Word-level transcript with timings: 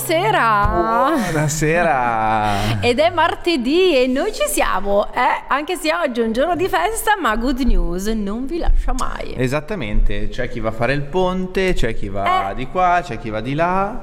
Buonasera. 0.00 0.66
Buonasera. 1.32 2.80
Ed 2.82 2.98
è 2.98 3.08
martedì 3.08 3.96
e 3.96 4.06
noi 4.06 4.30
ci 4.30 4.42
siamo, 4.46 5.10
eh? 5.10 5.44
anche 5.48 5.76
se 5.76 5.90
oggi 5.94 6.20
è 6.20 6.22
un 6.24 6.32
giorno 6.32 6.54
di 6.54 6.68
festa, 6.68 7.16
ma 7.18 7.34
good 7.36 7.60
news 7.60 8.04
non 8.08 8.44
vi 8.44 8.58
lascia 8.58 8.92
mai. 8.92 9.32
Esattamente, 9.38 10.28
c'è 10.28 10.50
chi 10.50 10.60
va 10.60 10.68
a 10.68 10.72
fare 10.72 10.92
il 10.92 11.00
ponte, 11.00 11.72
c'è 11.72 11.94
chi 11.94 12.10
va 12.10 12.50
Eh. 12.50 12.54
di 12.56 12.66
qua, 12.66 13.00
c'è 13.02 13.18
chi 13.18 13.30
va 13.30 13.40
di 13.40 13.54
là. 13.54 13.98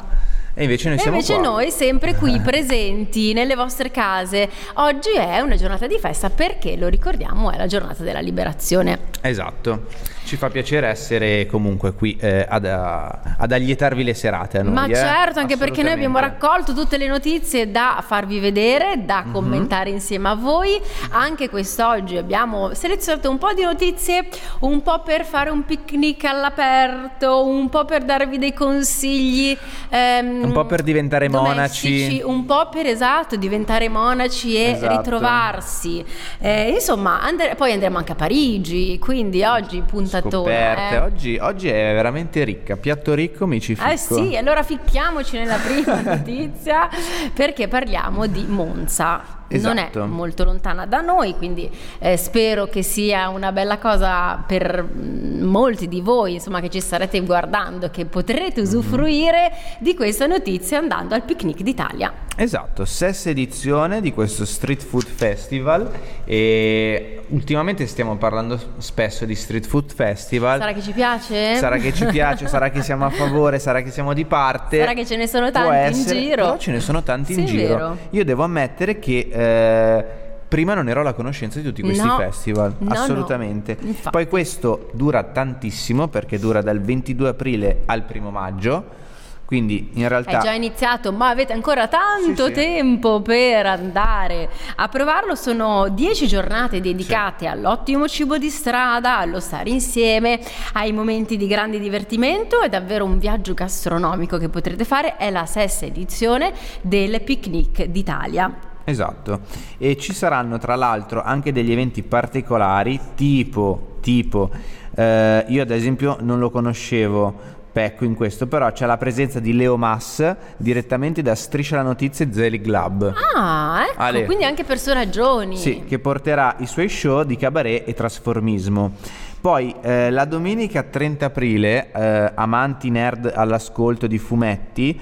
E 0.56 0.64
invece 0.64 0.90
noi 0.90 0.98
E 0.98 1.02
siamo 1.02 1.16
invece 1.18 1.38
noi 1.40 1.72
sempre 1.72 2.14
qui 2.14 2.40
presenti 2.40 3.34
nelle 3.34 3.56
vostre 3.56 3.90
case. 3.90 4.48
Oggi 4.76 5.10
è 5.16 5.40
una 5.40 5.56
giornata 5.56 5.88
di 5.88 5.98
festa 6.00 6.30
perché 6.30 6.78
lo 6.78 6.90
ricordiamo 6.90 7.52
è 7.52 7.58
la 7.58 7.66
giornata 7.66 8.04
della 8.04 8.20
liberazione. 8.20 9.00
Esatto. 9.22 10.12
Ci 10.26 10.38
fa 10.38 10.50
piacere 10.50 10.88
essere 10.88 11.46
comunque 11.48 11.94
qui 11.94 12.16
eh, 12.18 12.46
ad, 12.48 12.64
ad 12.66 13.52
allietarvi 13.52 14.04
le 14.06 14.14
serate 14.14 14.62
noi. 14.64 14.74
Ma 14.74 14.86
eh. 14.86 14.96
certo, 14.96 15.40
anche 15.40 15.58
perché 15.58 15.84
noi 15.84 15.92
abbiamo 15.92 16.18
raccolto 16.20 16.74
tutte 16.74 16.98
le 16.98 17.08
notizie 17.08 17.70
da 17.70 18.02
farvi 18.06 18.40
vedere, 18.40 18.96
Mhm. 18.96 19.06
da 19.06 19.26
commentare 19.32 19.90
insieme 19.90 20.30
a 20.30 20.36
voi. 20.36 20.80
Anche 21.10 21.50
quest'oggi 21.50 22.16
abbiamo 22.16 22.74
selezionato 22.74 23.30
un 23.30 23.38
po' 23.38 23.52
di 23.54 23.64
notizie, 23.64 24.28
un 24.60 24.82
po' 24.82 25.02
per 25.02 25.26
fare 25.26 25.50
un 25.50 25.66
picnic 25.66 26.24
all'aperto, 26.24 27.46
un 27.46 27.68
po' 27.70 27.84
per 27.84 28.04
darvi 28.04 28.38
dei 28.38 28.54
consigli. 28.54 29.58
ehm, 29.90 30.43
Un 30.46 30.52
po' 30.52 30.66
per 30.66 30.82
diventare 30.84 31.28
domestici, 31.30 32.08
monaci. 32.08 32.22
Un 32.26 32.46
po' 32.46 32.70
per 32.70 32.86
esatto, 32.88 33.36
diventare 33.36 33.90
monaci 33.90 34.56
e 34.56 34.72
Esatto. 34.72 34.98
ritrovarsi. 34.98 36.04
Eh, 36.40 36.70
insomma, 36.72 37.22
andre- 37.22 37.56
poi 37.56 37.72
andremo 37.72 37.98
anche 37.98 38.12
a 38.12 38.16
Parigi, 38.16 39.00
quindi 39.00 39.44
oggi 39.44 39.82
puntatona. 39.82 40.32
Scoperte. 40.52 40.96
eh. 40.96 41.00
Oggi, 41.00 41.38
oggi 41.42 41.68
è 41.70 41.94
veramente 41.94 42.44
ricca. 42.44 42.76
Piatto 42.76 43.14
ricco, 43.14 43.46
mi 43.48 43.60
ci 43.62 43.76
ficco. 43.76 43.90
Eh 43.90 43.98
sì, 43.98 44.36
allora 44.38 44.64
ficchiamoci 44.64 45.38
nella 45.38 45.58
prima 45.58 46.02
notizia 46.16 46.90
perché 47.34 47.68
parliamo 47.68 48.26
di 48.28 48.46
Monza. 48.48 49.42
Non 49.60 49.78
Esatto. 49.78 50.04
è 50.04 50.06
molto 50.08 50.44
lontana 50.44 50.86
da 50.86 51.02
noi, 51.02 51.36
quindi 51.36 51.70
eh, 52.00 52.18
spero 52.18 52.66
che 52.68 52.84
sia 52.84 53.30
una 53.30 53.52
bella 53.52 53.78
cosa 53.78 54.44
per 54.46 54.84
mm, 54.84 55.44
molti 55.44 55.88
di 55.88 56.02
voi, 56.02 56.34
insomma, 56.34 56.60
che 56.60 56.70
ci 56.70 56.80
starete 56.80 57.20
guardando, 57.22 57.90
che 57.90 58.06
potrete 58.06 58.62
usufruire 58.62 59.52
di 59.80 59.96
questa 59.96 60.26
notizia 60.26 60.78
andando 60.78 61.16
al 61.16 61.24
Picnic 61.24 61.62
d'Italia. 61.62 62.12
Esatto, 62.36 62.84
sesta 62.86 63.30
edizione 63.30 64.02
di 64.02 64.12
questo 64.12 64.44
Street 64.46 64.82
Food 64.82 65.06
Festival 65.06 65.88
e 66.26 67.22
ultimamente 67.28 67.86
stiamo 67.86 68.18
parlando 68.18 68.60
spesso 68.80 69.24
di 69.26 69.36
Street 69.36 69.68
Food 69.68 69.94
Festival. 69.94 70.58
Sarà 70.60 70.74
che 70.74 70.82
ci 70.82 70.92
piace? 70.94 71.56
Sarà 71.58 71.78
che 71.78 71.94
ci 71.94 72.06
piace, 72.06 72.48
sarà 72.48 72.72
che 72.72 72.82
siamo 72.82 73.06
a 73.06 73.10
favore, 73.12 73.60
sarà 73.60 73.82
che 73.84 73.92
siamo 73.92 74.14
di 74.14 74.26
parte. 74.26 74.80
Sarà 74.80 74.94
che 74.94 75.06
ce 75.06 75.16
ne 75.16 75.28
sono 75.28 75.52
tanti 75.52 75.68
in 75.70 75.84
essere, 76.02 76.20
giro. 76.20 76.36
Però 76.44 76.58
ce 76.58 76.72
ne 76.72 76.80
sono 76.80 77.04
tanti 77.04 77.34
in 77.34 77.48
Sì, 77.48 77.56
è 77.56 77.68
giro. 77.68 77.98
Io 78.10 78.26
devo 78.26 78.44
ammettere 78.44 78.98
che 78.98 79.30
eh, 79.32 80.06
prima 80.48 80.74
non 80.74 80.90
ero 80.90 81.02
alla 81.02 81.14
conoscenza 81.14 81.60
di 81.60 81.66
tutti 81.66 81.84
questi 81.84 82.04
No. 82.08 82.18
festival, 82.18 82.74
No, 82.80 82.88
no. 82.88 82.94
assolutamente. 83.00 83.78
Infatti. 83.80 84.10
Poi 84.10 84.28
questo 84.28 84.90
dura 84.94 85.22
tantissimo 85.22 86.08
perché 86.08 86.40
dura 86.40 86.64
dal 86.64 86.82
22 86.82 87.30
aprile 87.30 87.82
al 87.86 88.02
primo 88.06 88.32
maggio. 88.32 89.02
Quindi 89.46 89.90
in 89.94 90.08
realtà 90.08 90.40
È 90.40 90.42
già 90.42 90.52
iniziato, 90.54 91.12
ma 91.12 91.30
avete 91.30 91.54
ancora 91.54 91.88
tanto 91.88 92.46
Sì, 92.46 92.54
sì. 92.54 92.60
tempo 92.60 93.22
per 93.22 93.66
andare 93.66 94.50
a 94.76 94.88
provarlo. 94.88 95.36
Sono 95.36 95.90
10 95.90 96.28
giornate 96.28 96.82
dedicate 96.82 97.48
all'ottimo 97.48 98.08
cibo 98.08 98.38
di 98.38 98.50
strada, 98.50 99.18
allo 99.18 99.40
stare 99.40 99.70
insieme, 99.70 100.40
ai 100.74 100.92
momenti 100.92 101.38
di 101.38 101.46
grande 101.48 101.80
divertimento. 101.80 102.62
È 102.62 102.70
davvero 102.70 103.06
un 103.06 103.20
viaggio 103.20 103.54
gastronomico 103.54 104.38
che 104.38 104.50
potrete 104.50 104.86
fare. 104.86 105.18
È 105.18 105.30
la 105.30 105.46
sesta 105.46 105.86
edizione 105.86 106.54
del 106.82 107.22
Picnic 107.22 107.84
d'Italia. 107.86 108.72
Esatto, 108.86 109.42
e 109.78 109.96
ci 109.98 110.14
saranno 110.14 110.58
tra 110.58 110.76
l'altro 110.76 111.22
anche 111.22 111.54
degli 111.54 111.72
eventi 111.72 112.04
particolari, 112.04 113.00
tipo, 113.16 113.98
tipo 114.02 114.50
eh, 114.96 115.46
io 115.48 115.62
ad 115.62 115.72
esempio 115.72 116.18
non 116.20 116.40
lo 116.40 116.50
conoscevo, 116.50 117.62
pecco 117.74 118.06
in 118.06 118.14
questo, 118.14 118.46
però 118.48 118.72
c'è 118.72 118.86
la 118.86 118.98
presenza 118.98 119.40
di 119.40 119.54
Leo 119.54 119.76
Mass 119.78 120.36
direttamente 120.56 121.24
da 121.24 121.34
Striscia 121.34 121.78
la 121.78 121.82
Notizia 121.82 122.24
e 122.24 122.32
Zelig 122.32 122.66
Lab. 122.68 123.14
Ah, 123.36 123.86
ecco, 123.90 124.00
Ale. 124.00 124.26
quindi 124.26 124.46
anche 124.46 124.64
personaggioni. 124.64 125.58
Sì, 125.58 125.84
che 125.86 125.98
porterà 125.98 126.56
i 126.60 126.68
suoi 126.68 126.88
show 126.88 127.24
di 127.24 127.36
cabaret 127.36 127.88
e 127.88 127.94
trasformismo. 127.94 128.96
Poi 129.42 129.76
eh, 129.82 130.10
la 130.10 130.24
domenica 130.24 130.84
30 130.84 131.26
aprile, 131.26 131.92
eh, 131.92 132.32
amanti 132.34 132.90
nerd 132.90 133.30
all'ascolto 133.36 134.08
di 134.08 134.18
fumetti, 134.18 134.98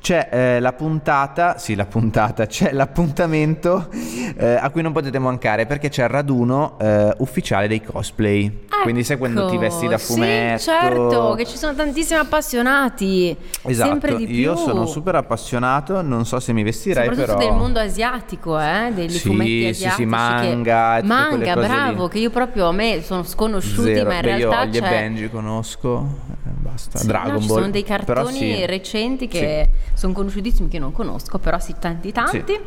c'è 0.00 0.28
eh, 0.30 0.60
la 0.60 0.72
puntata, 0.72 1.58
sì 1.58 1.74
la 1.74 1.86
puntata, 1.86 2.46
c'è 2.46 2.72
l'appuntamento 2.72 3.88
eh, 4.36 4.54
a 4.54 4.68
cui 4.70 4.82
non 4.82 4.92
potete 4.92 5.18
mancare 5.18 5.66
perché 5.66 5.90
c'è 5.90 6.02
il 6.02 6.08
raduno 6.08 6.76
eh, 6.80 7.14
ufficiale 7.18 7.68
dei 7.68 7.82
cosplay. 7.82 8.66
Quindi 8.84 9.02
sai 9.02 9.16
quando 9.18 9.48
ti 9.48 9.56
vesti 9.56 9.88
da 9.88 9.94
Ecco, 9.94 10.04
fumetto. 10.04 10.58
Sì, 10.58 10.64
certo, 10.64 11.34
che 11.36 11.46
ci 11.46 11.56
sono 11.56 11.74
tantissimi 11.74 12.20
appassionati. 12.20 13.36
Esatto, 13.62 14.18
io 14.18 14.56
sono 14.56 14.86
super 14.86 15.16
appassionato, 15.16 16.02
non 16.02 16.24
so 16.26 16.38
se 16.38 16.52
mi 16.52 16.62
vestirei 16.62 17.08
però... 17.14 17.36
del 17.36 17.52
mondo 17.52 17.80
asiatico, 17.80 18.60
eh? 18.60 18.92
degli 18.94 19.10
Sì, 19.10 19.20
fumetti 19.20 19.60
sì, 19.60 19.66
asiatici. 19.86 19.90
sì, 19.94 20.02
che- 20.02 20.06
manga 20.06 20.96
e 20.98 21.00
tutte 21.00 21.12
Manga, 21.12 21.54
bravo, 21.54 22.04
lì. 22.04 22.10
che 22.10 22.18
io 22.18 22.30
proprio 22.30 22.68
a 22.68 22.72
me 22.72 23.02
sono 23.02 23.22
sconosciuti, 23.22 23.94
Zero. 23.94 24.08
ma 24.08 24.14
in 24.16 24.20
Beh, 24.20 24.30
io 24.30 24.36
realtà 24.36 24.60
Ollie 24.60 24.78
e 24.78 24.82
c'è... 24.82 24.88
Benji 24.88 25.30
conosco, 25.30 26.08
eh, 26.30 26.50
basta. 26.60 26.98
Sì, 26.98 27.06
Dragon 27.06 27.32
no, 27.32 27.40
ci 27.40 27.46
Ball. 27.46 27.56
sono 27.58 27.70
dei 27.70 27.82
cartoni 27.84 28.36
sì. 28.38 28.66
recenti 28.66 29.28
che 29.28 29.70
sono 29.94 30.12
conosciutissimi 30.12 30.68
che 30.68 30.78
non 30.78 30.92
conosco, 30.92 31.38
però 31.38 31.58
sì, 31.58 31.74
tanti 31.78 32.12
tanti. 32.12 32.58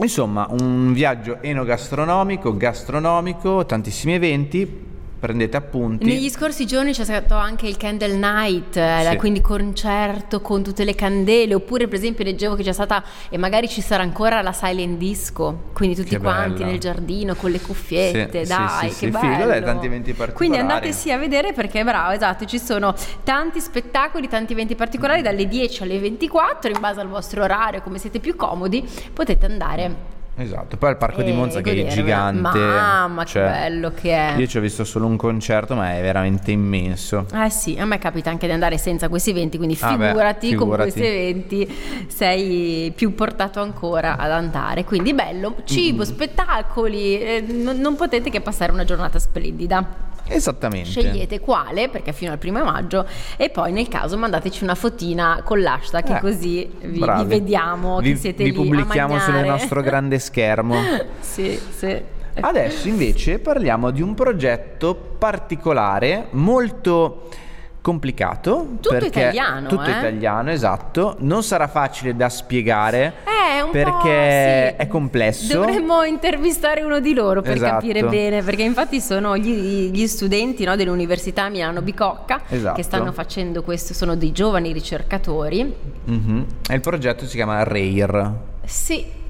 Insomma, 0.00 0.46
un 0.50 0.92
viaggio 0.92 1.38
enogastronomico, 1.42 2.56
gastronomico, 2.56 3.64
tantissimi 3.66 4.14
eventi. 4.14 4.90
Prendete 5.22 5.56
appunti. 5.56 6.04
Negli 6.04 6.28
scorsi 6.28 6.66
giorni 6.66 6.90
c'è 6.92 7.04
stato 7.04 7.36
anche 7.36 7.68
il 7.68 7.76
Candle 7.76 8.16
Night, 8.16 8.76
eh, 8.76 9.06
Sì. 9.08 9.16
quindi 9.18 9.40
concerto 9.40 10.40
con 10.40 10.64
tutte 10.64 10.82
le 10.82 10.96
candele, 10.96 11.54
oppure 11.54 11.86
per 11.86 11.96
esempio 11.96 12.24
leggevo 12.24 12.56
che 12.56 12.64
c'è 12.64 12.72
stata, 12.72 13.04
e 13.28 13.38
magari 13.38 13.68
ci 13.68 13.80
sarà 13.82 14.02
ancora 14.02 14.42
la 14.42 14.52
silent 14.52 14.98
disco, 14.98 15.66
quindi 15.74 15.94
tutti 15.94 16.08
Che 16.08 16.18
quanti 16.18 16.54
bella. 16.54 16.66
nel 16.66 16.80
giardino 16.80 17.36
con 17.36 17.52
le 17.52 17.60
cuffiette, 17.60 18.44
Sì, 18.44 18.52
dai, 18.52 18.88
sì, 18.90 18.94
sì, 18.96 19.06
che 19.06 19.12
sì, 19.12 19.18
figo, 19.20 19.32
bello. 19.36 19.46
dai, 19.46 19.62
tanti 19.62 19.86
eventi 19.86 20.12
particolari. 20.12 20.34
Quindi 20.34 20.56
andate 20.58 20.90
sì 20.92 21.12
a 21.12 21.18
vedere 21.18 21.52
perché 21.52 21.84
bravo, 21.84 22.10
esatto, 22.10 22.44
ci 22.44 22.58
sono 22.58 22.92
tanti 23.22 23.60
spettacoli, 23.60 24.26
tanti 24.26 24.54
eventi 24.54 24.74
particolari 24.74 25.22
dalle 25.22 25.46
10 25.46 25.84
alle 25.84 26.00
24, 26.00 26.68
in 26.68 26.80
base 26.80 26.98
al 26.98 27.06
vostro 27.06 27.44
orario, 27.44 27.80
come 27.82 27.98
siete 27.98 28.18
più 28.18 28.34
comodi, 28.34 28.84
potete 29.12 29.46
andare 29.46 29.94
Esatto. 30.34 30.76
Poi 30.78 30.90
il 30.90 30.96
parco 30.96 31.22
di 31.22 31.30
e 31.30 31.34
Monza 31.34 31.60
che 31.60 31.86
è 31.86 31.86
gigante. 31.88 32.58
Mamma, 32.58 33.24
Cioè, 33.24 33.42
che 33.42 33.48
bello 33.50 33.92
che 33.94 34.10
è. 34.12 34.34
Io 34.38 34.46
ci 34.46 34.56
ho 34.56 34.60
visto 34.60 34.82
solo 34.84 35.06
un 35.06 35.16
concerto, 35.16 35.74
ma 35.74 35.94
è 35.96 36.00
veramente 36.00 36.50
immenso. 36.50 37.26
Eh 37.34 37.50
sì, 37.50 37.76
a 37.78 37.84
me 37.84 37.98
capita 37.98 38.30
anche 38.30 38.46
di 38.46 38.52
andare 38.52 38.78
senza 38.78 39.08
questi 39.08 39.30
eventi, 39.30 39.58
quindi 39.58 39.76
Ah 39.80 39.96
beh, 39.96 40.06
figurati, 40.08 40.54
con 40.54 40.58
figurati. 40.68 40.90
questi 40.92 41.06
eventi 41.06 41.74
sei 42.08 42.92
più 42.96 43.14
portato 43.14 43.60
ancora 43.60 44.16
ad 44.16 44.30
andare. 44.30 44.84
Quindi 44.84 45.12
bello, 45.12 45.56
cibo, 45.64 46.04
spettacoli, 46.04 47.20
eh, 47.20 47.44
non, 47.46 47.78
non 47.78 47.94
potete 47.96 48.30
che 48.30 48.40
passare 48.40 48.72
una 48.72 48.84
giornata 48.84 49.18
splendida. 49.18 50.10
Esattamente. 50.28 50.88
Scegliete 50.88 51.40
quale, 51.40 51.88
perché 51.88 52.12
fino 52.12 52.32
al 52.32 52.38
primo 52.38 52.62
maggio, 52.64 53.06
e 53.36 53.50
poi 53.50 53.72
nel 53.72 53.88
caso 53.88 54.16
mandateci 54.16 54.62
una 54.64 54.74
fotina 54.74 55.42
con 55.44 55.60
l'hashtag, 55.60 56.16
Eh, 56.16 56.20
così 56.20 56.70
vi, 56.80 57.00
vi 57.00 57.24
vediamo 57.24 57.98
Vi- 57.98 58.12
che 58.12 58.16
siete 58.18 58.44
vi 58.44 58.50
lì 58.50 58.56
pubblichiamo 58.56 59.16
a 59.16 59.20
sul 59.20 59.34
nostro 59.34 59.80
grande 59.82 60.18
schermo. 60.18 60.76
sì, 61.20 61.58
sì. 61.76 62.00
Adesso 62.40 62.88
invece 62.88 63.38
parliamo 63.40 63.90
di 63.90 64.00
un 64.00 64.14
progetto 64.14 64.94
particolare, 65.18 66.28
molto 66.30 67.28
complicato. 67.82 68.66
Tutto 68.80 68.88
perché- 68.90 69.06
italiano, 69.08 69.68
Tutto 69.68 69.82
eh? 69.84 69.90
italiano, 69.90 70.50
esatto. 70.50 71.16
Non 71.18 71.42
sarà 71.42 71.66
facile 71.68 72.16
da 72.16 72.28
spiegare 72.30 73.12
Eh, 73.24 73.68
perché 73.70 74.74
sì. 74.76 74.82
è 74.82 74.86
complesso. 74.88 75.52
Dovremmo 75.52 76.02
intervistare 76.04 76.82
uno 76.82 77.00
di 77.00 77.12
loro 77.12 77.42
per 77.42 77.56
Esatto. 77.56 77.72
capire 77.74 78.04
bene, 78.04 78.42
perché 78.42 78.62
infatti 78.62 79.00
sono 79.00 79.36
gli, 79.36 79.90
gli 79.90 80.06
studenti 80.06 80.64
no, 80.64 80.76
dell'Università 80.76 81.48
Milano 81.50 81.82
Bicocca 81.82 82.42
Esatto. 82.48 82.76
che 82.76 82.82
stanno 82.82 83.12
facendo 83.12 83.62
questo, 83.62 83.92
sono 83.92 84.14
dei 84.16 84.32
giovani 84.32 84.72
ricercatori. 84.72 85.74
Mhm. 86.04 86.46
E 86.70 86.74
il 86.74 86.80
progetto 86.80 87.26
si 87.26 87.34
chiama 87.36 87.62
RARE. 87.64 88.32
Sì. 88.64 89.20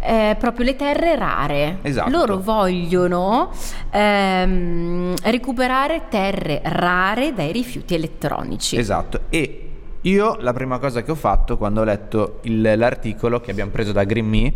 Eh, 0.00 0.36
proprio 0.38 0.64
le 0.64 0.76
terre 0.76 1.16
rare. 1.16 1.78
Esatto. 1.82 2.10
Loro 2.10 2.38
vogliono 2.40 3.50
ehm, 3.90 5.14
recuperare 5.22 6.02
terre 6.08 6.60
rare 6.64 7.32
dai 7.32 7.52
rifiuti 7.52 7.94
elettronici. 7.94 8.76
Esatto. 8.76 9.20
E 9.30 9.60
io 10.02 10.36
la 10.40 10.52
prima 10.52 10.78
cosa 10.78 11.02
che 11.02 11.10
ho 11.10 11.14
fatto 11.16 11.56
quando 11.56 11.80
ho 11.80 11.84
letto 11.84 12.38
il- 12.42 12.74
l'articolo 12.76 13.40
che 13.40 13.50
abbiamo 13.50 13.70
preso 13.72 13.92
da 13.92 14.04
Green 14.04 14.26
Me 14.26 14.52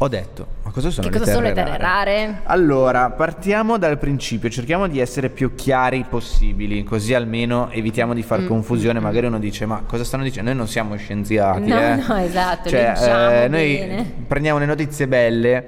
ho 0.00 0.06
detto, 0.06 0.46
ma 0.62 0.70
cosa 0.70 0.90
sono, 0.90 1.08
che 1.08 1.12
le, 1.14 1.18
cosa 1.18 1.32
terre 1.32 1.36
sono 1.44 1.48
le 1.48 1.54
terre 1.54 1.76
rare? 1.76 2.40
Allora, 2.44 3.10
partiamo 3.10 3.78
dal 3.78 3.98
principio, 3.98 4.48
cerchiamo 4.48 4.86
di 4.86 5.00
essere 5.00 5.28
più 5.28 5.56
chiari 5.56 6.04
possibili, 6.08 6.84
così 6.84 7.14
almeno 7.14 7.68
evitiamo 7.72 8.14
di 8.14 8.22
far 8.22 8.42
Mm, 8.42 8.46
confusione. 8.46 9.00
Magari 9.00 9.26
uno 9.26 9.40
dice, 9.40 9.66
ma 9.66 9.82
cosa 9.84 10.04
stanno 10.04 10.22
dicendo? 10.22 10.50
Noi 10.50 10.58
non 10.58 10.68
siamo 10.68 10.94
scienziati, 10.96 11.66
No, 11.68 11.80
eh. 11.80 11.94
no, 11.96 12.16
esatto, 12.18 12.68
Cioè, 12.68 12.92
leggiamo 12.94 13.30
eh, 13.30 13.48
noi 13.48 13.76
bene. 13.76 14.12
prendiamo 14.28 14.58
le 14.60 14.66
notizie 14.66 15.08
belle. 15.08 15.66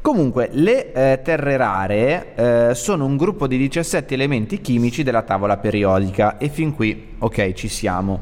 Comunque, 0.00 0.48
le 0.52 0.92
eh, 0.92 1.20
terre 1.24 1.56
rare 1.56 2.34
eh, 2.36 2.74
sono 2.76 3.04
un 3.04 3.16
gruppo 3.16 3.48
di 3.48 3.56
17 3.56 4.14
elementi 4.14 4.60
chimici 4.60 5.02
della 5.02 5.22
tavola 5.22 5.56
periodica 5.56 6.38
e 6.38 6.48
fin 6.48 6.72
qui, 6.72 7.16
ok, 7.18 7.52
ci 7.54 7.66
siamo. 7.66 8.20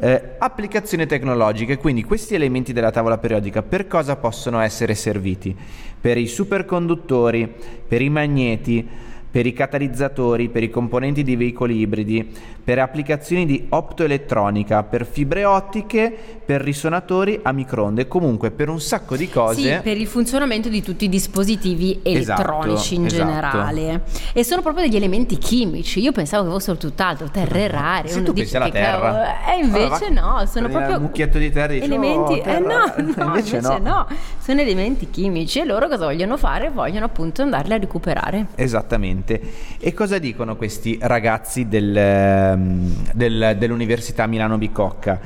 Eh, 0.00 0.36
applicazioni 0.38 1.06
tecnologiche, 1.06 1.76
quindi 1.76 2.04
questi 2.04 2.36
elementi 2.36 2.72
della 2.72 2.92
tavola 2.92 3.18
periodica 3.18 3.62
per 3.62 3.88
cosa 3.88 4.14
possono 4.14 4.60
essere 4.60 4.94
serviti? 4.94 5.56
Per 6.00 6.16
i 6.16 6.28
superconduttori, 6.28 7.52
per 7.88 8.00
i 8.00 8.08
magneti, 8.08 8.88
per 9.30 9.46
i 9.46 9.52
catalizzatori, 9.52 10.48
per 10.48 10.62
i 10.62 10.70
componenti 10.70 11.22
di 11.22 11.36
veicoli 11.36 11.78
ibridi, 11.78 12.26
per 12.64 12.78
applicazioni 12.78 13.44
di 13.46 13.66
optoelettronica, 13.68 14.82
per 14.82 15.06
fibre 15.06 15.44
ottiche, 15.44 16.16
per 16.44 16.60
risonatori 16.62 17.38
a 17.42 17.52
microonde, 17.52 18.08
comunque 18.08 18.50
per 18.50 18.68
un 18.68 18.80
sacco 18.80 19.16
di 19.16 19.28
cose. 19.28 19.60
Sì, 19.76 19.80
per 19.82 19.96
il 19.98 20.06
funzionamento 20.06 20.68
di 20.68 20.82
tutti 20.82 21.04
i 21.04 21.08
dispositivi 21.08 22.00
Esatto, 22.02 22.40
elettronici 22.42 22.94
in 22.94 23.06
esatto. 23.06 23.24
generale. 23.24 24.02
E 24.32 24.44
sono 24.44 24.62
proprio 24.62 24.84
degli 24.84 24.96
elementi 24.96 25.36
chimici. 25.38 26.00
Io 26.00 26.12
pensavo 26.12 26.44
che 26.44 26.50
fossero 26.50 26.76
tutt'altro, 26.78 27.28
terre 27.30 27.68
rare. 27.68 28.08
Se 28.08 28.22
tu 28.22 28.32
pensi 28.32 28.56
alla 28.56 28.70
terra. 28.70 29.00
cavolo- 29.00 29.24
E 29.24 29.58
invece 29.64 30.06
Allora, 30.06 30.38
no, 30.38 30.46
sono 30.46 30.68
proprio 30.68 30.96
un 30.96 31.02
mucchietto 31.02 31.38
di 31.38 31.50
terra 31.50 31.72
e 31.72 31.80
dici, 31.80 31.86
elementi. 31.86 32.32
"Oh, 32.32 32.36
eh 32.36 32.42
terra". 32.42 32.58
no, 32.60 32.94
no, 33.16 33.24
Invece 33.28 33.56
invece, 33.56 33.60
no. 33.60 33.78
no. 33.78 34.06
Sono 34.38 34.60
elementi 34.62 35.10
chimici 35.10 35.60
e 35.60 35.64
loro 35.64 35.86
cosa 35.88 36.04
vogliono 36.06 36.36
fare? 36.38 36.70
Vogliono 36.70 37.04
appunto 37.04 37.42
andarli 37.42 37.72
a 37.74 37.78
recuperare. 37.78 38.46
Esattamente. 38.54 39.17
E 39.24 39.94
cosa 39.94 40.18
dicono 40.18 40.56
questi 40.56 40.98
ragazzi 41.00 41.68
del, 41.68 41.96
ehm, 41.96 43.10
del- 43.12 43.56
dell'Università 43.58 44.26
Milano 44.26 44.58
Bicocca? 44.58 45.20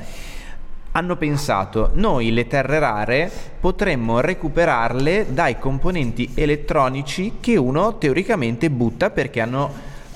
Hanno 0.95 1.15
pensato, 1.15 1.89
noi 1.95 2.31
le 2.31 2.47
terre 2.47 2.77
rare 2.77 3.31
potremmo 3.59 4.19
recuperarle 4.19 5.27
dai 5.31 5.57
componenti 5.57 6.29
elettronici 6.35 7.33
che 7.39 7.55
uno 7.57 7.97
teoricamente 7.97 8.69
butta 8.69 9.09
perché 9.09 9.41
hanno, 9.41 9.71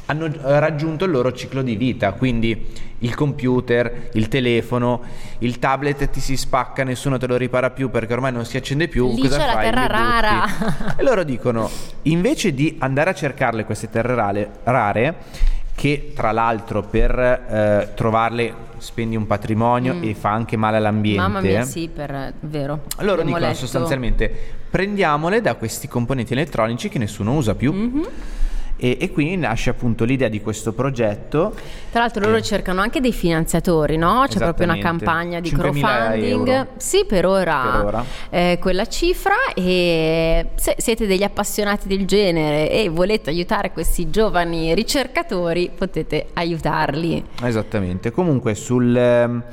hanno 0.05 0.29
raggiunto 0.41 1.05
il 1.05 1.11
loro 1.11 1.33
ciclo 1.33 1.63
di 1.63 1.75
vita, 1.75 2.11
quindi 2.13 2.65
il 2.99 3.13
computer, 3.15 4.09
il 4.13 4.27
telefono, 4.27 5.01
il 5.39 5.59
tablet 5.59 6.09
ti 6.09 6.19
si 6.19 6.35
spacca, 6.35 6.83
nessuno 6.83 7.17
te 7.17 7.27
lo 7.27 7.35
ripara 7.37 7.69
più 7.69 7.89
perché 7.89 8.13
ormai 8.13 8.31
non 8.31 8.45
si 8.45 8.57
accende 8.57 8.87
più. 8.87 9.13
Lì 9.13 9.21
cosa 9.21 9.37
c'è 9.37 9.45
la 9.45 9.51
fai? 9.53 9.63
terra 9.69 9.81
Li 9.81 9.87
butti. 9.87 10.01
rara. 10.21 10.95
E 10.97 11.03
loro 11.03 11.23
dicono, 11.23 11.69
invece 12.03 12.53
di 12.53 12.75
andare 12.79 13.09
a 13.11 13.13
cercarle 13.13 13.65
queste 13.65 13.89
terre 13.89 14.15
rare, 14.15 14.49
rare 14.63 15.15
che 15.75 16.11
tra 16.15 16.31
l'altro 16.31 16.81
per 16.81 17.19
eh, 17.19 17.91
trovarle 17.95 18.65
spendi 18.79 19.15
un 19.15 19.27
patrimonio 19.27 19.93
Mm. 19.95 20.03
e 20.03 20.13
fa 20.15 20.31
anche 20.31 20.57
male 20.57 20.77
all'ambiente. 20.77 21.21
Mamma 21.21 21.39
mia, 21.41 21.63
sì, 21.63 21.87
per 21.93 22.33
vero. 22.41 22.83
Loro 22.99 23.21
dicono 23.21 23.45
letto. 23.45 23.55
sostanzialmente 23.57 24.31
prendiamole 24.69 25.39
da 25.41 25.53
questi 25.55 25.87
componenti 25.87 26.33
elettronici 26.33 26.89
che 26.89 26.97
nessuno 26.99 27.33
usa 27.33 27.53
più. 27.55 27.71
Mhm. 27.73 28.07
E, 28.79 28.97
e 28.99 29.11
quindi 29.11 29.37
nasce 29.37 29.71
appunto 29.71 30.03
l'idea 30.05 30.27
di 30.27 30.39
questo 30.39 30.71
progetto. 30.71 31.53
Tra 31.91 32.01
l'altro 32.01 32.23
loro 32.25 32.37
Eh. 32.37 32.41
cercano 32.43 32.79
anche 32.81 32.99
dei 33.01 33.11
finanziatori, 33.11 33.97
no? 33.97 34.25
C'è 34.27 34.37
proprio 34.37 34.65
una 34.67 34.77
campagna 34.77 35.39
di 35.39 35.49
5.000 35.49 35.55
crowdfunding. 35.57 36.67
Sì, 36.77 37.03
per 37.07 37.25
ora, 37.25 37.69
Per 37.71 37.85
ora. 37.85 38.05
eh, 38.29 38.57
quella 38.61 38.85
cifra 38.85 39.33
e 39.55 40.49
se 40.55 40.75
siete 40.77 41.07
degli 41.07 41.23
appassionati 41.23 41.87
del 41.87 42.05
genere 42.05 42.69
e 42.71 42.87
volete 42.89 43.31
aiutare 43.31 43.71
questi 43.71 44.09
giovani 44.11 44.73
ricercatori, 44.75 45.71
potete 45.75 46.27
aiutarli. 46.33 47.23
Esattamente. 47.43 48.11
Comunque 48.11 48.53
sul, 48.53 48.95
ehm, 48.95 49.43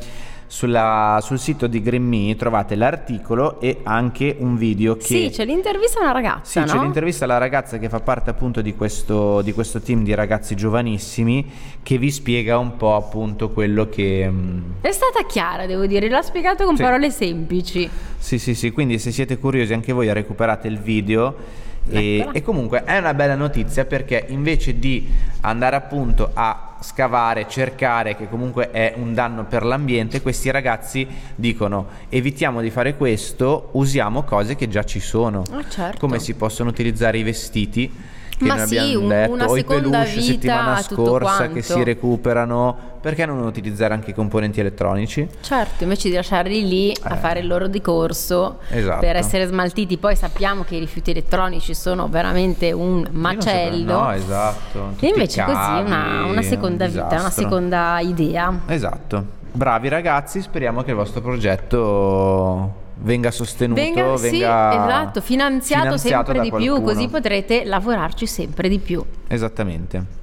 sulla- 0.46 1.18
sul 1.22 1.38
sito 1.38 1.66
di 1.66 1.80
Green 1.82 2.02
Me 2.06 2.34
trovate 2.36 2.74
l'articolo 2.74 3.60
e 3.60 3.80
anche 3.82 4.36
un 4.38 4.56
video 4.56 4.96
che... 4.96 5.04
Sì, 5.04 5.30
c'è 5.30 5.44
l'intervista 5.44 5.98
a 6.00 6.02
una 6.02 6.12
ragazza, 6.12 6.60
Sì, 6.62 6.66
c'è 6.68 6.76
no? 6.76 6.82
l'intervista 6.82 7.24
alla 7.24 7.38
ragazza 7.38 7.78
che 7.78 7.88
fa 7.88 8.00
parte 8.00 8.30
appunto 8.30 8.60
di 8.62 8.74
questo, 8.74 9.42
di 9.42 9.52
questo 9.52 9.80
team 9.80 10.04
di 10.04 10.14
ragazzi 10.14 10.54
giovanissimi 10.54 11.50
che 11.82 11.98
vi 11.98 12.10
spiega 12.10 12.58
un 12.58 12.76
po' 12.76 12.94
appunto 12.96 13.50
quello 13.50 13.88
che... 13.88 14.28
mm, 14.30 14.62
È 14.80 14.90
stata 14.92 15.24
chiara, 15.26 15.66
devo 15.66 15.86
dire, 15.86 16.08
l'ha 16.08 16.22
spiegato 16.22 16.64
con 16.64 16.76
Sì. 16.76 16.82
parole 16.82 17.10
semplici. 17.10 17.88
Sì, 18.18 18.38
sì, 18.38 18.54
sì, 18.54 18.70
quindi 18.70 18.98
se 18.98 19.10
siete 19.12 19.38
curiosi 19.38 19.72
anche 19.72 19.92
voi 19.92 20.12
recuperate 20.12 20.68
il 20.68 20.78
video 20.78 21.62
e, 21.86 22.26
e 22.32 22.40
comunque 22.42 22.82
è 22.84 22.96
una 22.96 23.12
bella 23.12 23.34
notizia 23.34 23.84
perché 23.84 24.24
invece 24.28 24.78
di 24.78 25.06
andare 25.42 25.76
appunto 25.76 26.30
a 26.32 26.73
scavare, 26.84 27.48
cercare, 27.48 28.14
che 28.14 28.28
comunque 28.28 28.70
è 28.70 28.92
un 28.96 29.14
danno 29.14 29.44
per 29.44 29.64
l'ambiente, 29.64 30.20
questi 30.20 30.50
ragazzi 30.50 31.06
dicono 31.34 31.86
evitiamo 32.10 32.60
di 32.60 32.68
fare 32.68 32.96
questo, 32.96 33.70
usiamo 33.72 34.22
cose 34.22 34.54
che 34.54 34.68
già 34.68 34.84
ci 34.84 35.00
sono. 35.00 35.42
Ah, 35.50 35.66
certo. 35.66 35.98
Come 35.98 36.18
si 36.18 36.34
possono 36.34 36.68
utilizzare 36.68 37.16
i 37.16 37.22
vestiti 37.22 37.90
che 38.36 38.44
Ma 38.44 38.66
sì, 38.66 38.94
un- 38.94 39.08
detto, 39.08 39.32
una 39.32 39.46
o 39.46 39.54
i 39.56 39.60
seconda 39.60 39.82
peluche 40.02 40.10
vita, 40.10 40.22
settimana 40.32 40.82
scorsa 40.82 41.36
quanto. 41.36 41.54
che 41.54 41.62
si 41.62 41.82
recuperano, 41.84 42.76
perché 43.00 43.26
non 43.26 43.38
utilizzare 43.40 43.94
anche 43.94 44.10
i 44.10 44.14
componenti 44.14 44.60
elettronici? 44.60 45.26
Certo, 45.40 45.82
invece 45.82 46.08
di 46.08 46.14
lasciarli 46.14 46.66
lì 46.66 46.96
a 47.02 47.14
Eh. 47.14 47.18
fare 47.18 47.40
il 47.40 47.46
loro 47.46 47.66
ricorso 47.66 48.58
Esatto. 48.70 49.00
per 49.00 49.16
essere 49.16 49.46
smaltiti, 49.46 49.98
poi 49.98 50.16
sappiamo 50.16 50.64
che 50.64 50.76
i 50.76 50.78
rifiuti 50.78 51.10
elettronici 51.10 51.74
sono 51.74 52.08
veramente 52.08 52.72
un 52.72 53.06
macello. 53.10 53.92
No, 53.92 54.10
esatto. 54.12 54.88
tutti 54.90 55.06
E 55.06 55.08
invece 55.10 55.40
i 55.40 55.44
così 55.44 55.56
cavi, 55.56 55.86
una, 55.90 56.24
una 56.24 56.42
seconda 56.42 56.84
un 56.86 56.90
vita, 56.90 57.06
una 57.20 57.30
seconda 57.30 57.98
idea. 58.00 58.60
Esatto. 58.66 59.42
Bravi 59.52 59.88
ragazzi, 59.88 60.40
speriamo 60.42 60.82
che 60.82 60.90
il 60.90 60.96
vostro 60.96 61.20
progetto 61.20 62.82
venga 62.96 63.30
sostenuto, 63.30 63.80
Venga, 63.80 64.16
sì, 64.16 64.30
venga 64.30 64.72
esatto, 64.86 65.20
finanziato, 65.20 65.20
finanziato 65.20 65.96
sempre 65.96 66.40
di 66.40 66.52
più, 66.52 66.82
così 66.82 67.08
potrete 67.08 67.64
lavorarci 67.64 68.26
sempre 68.26 68.68
di 68.68 68.78
più. 68.78 69.04
Esattamente. 69.28 70.22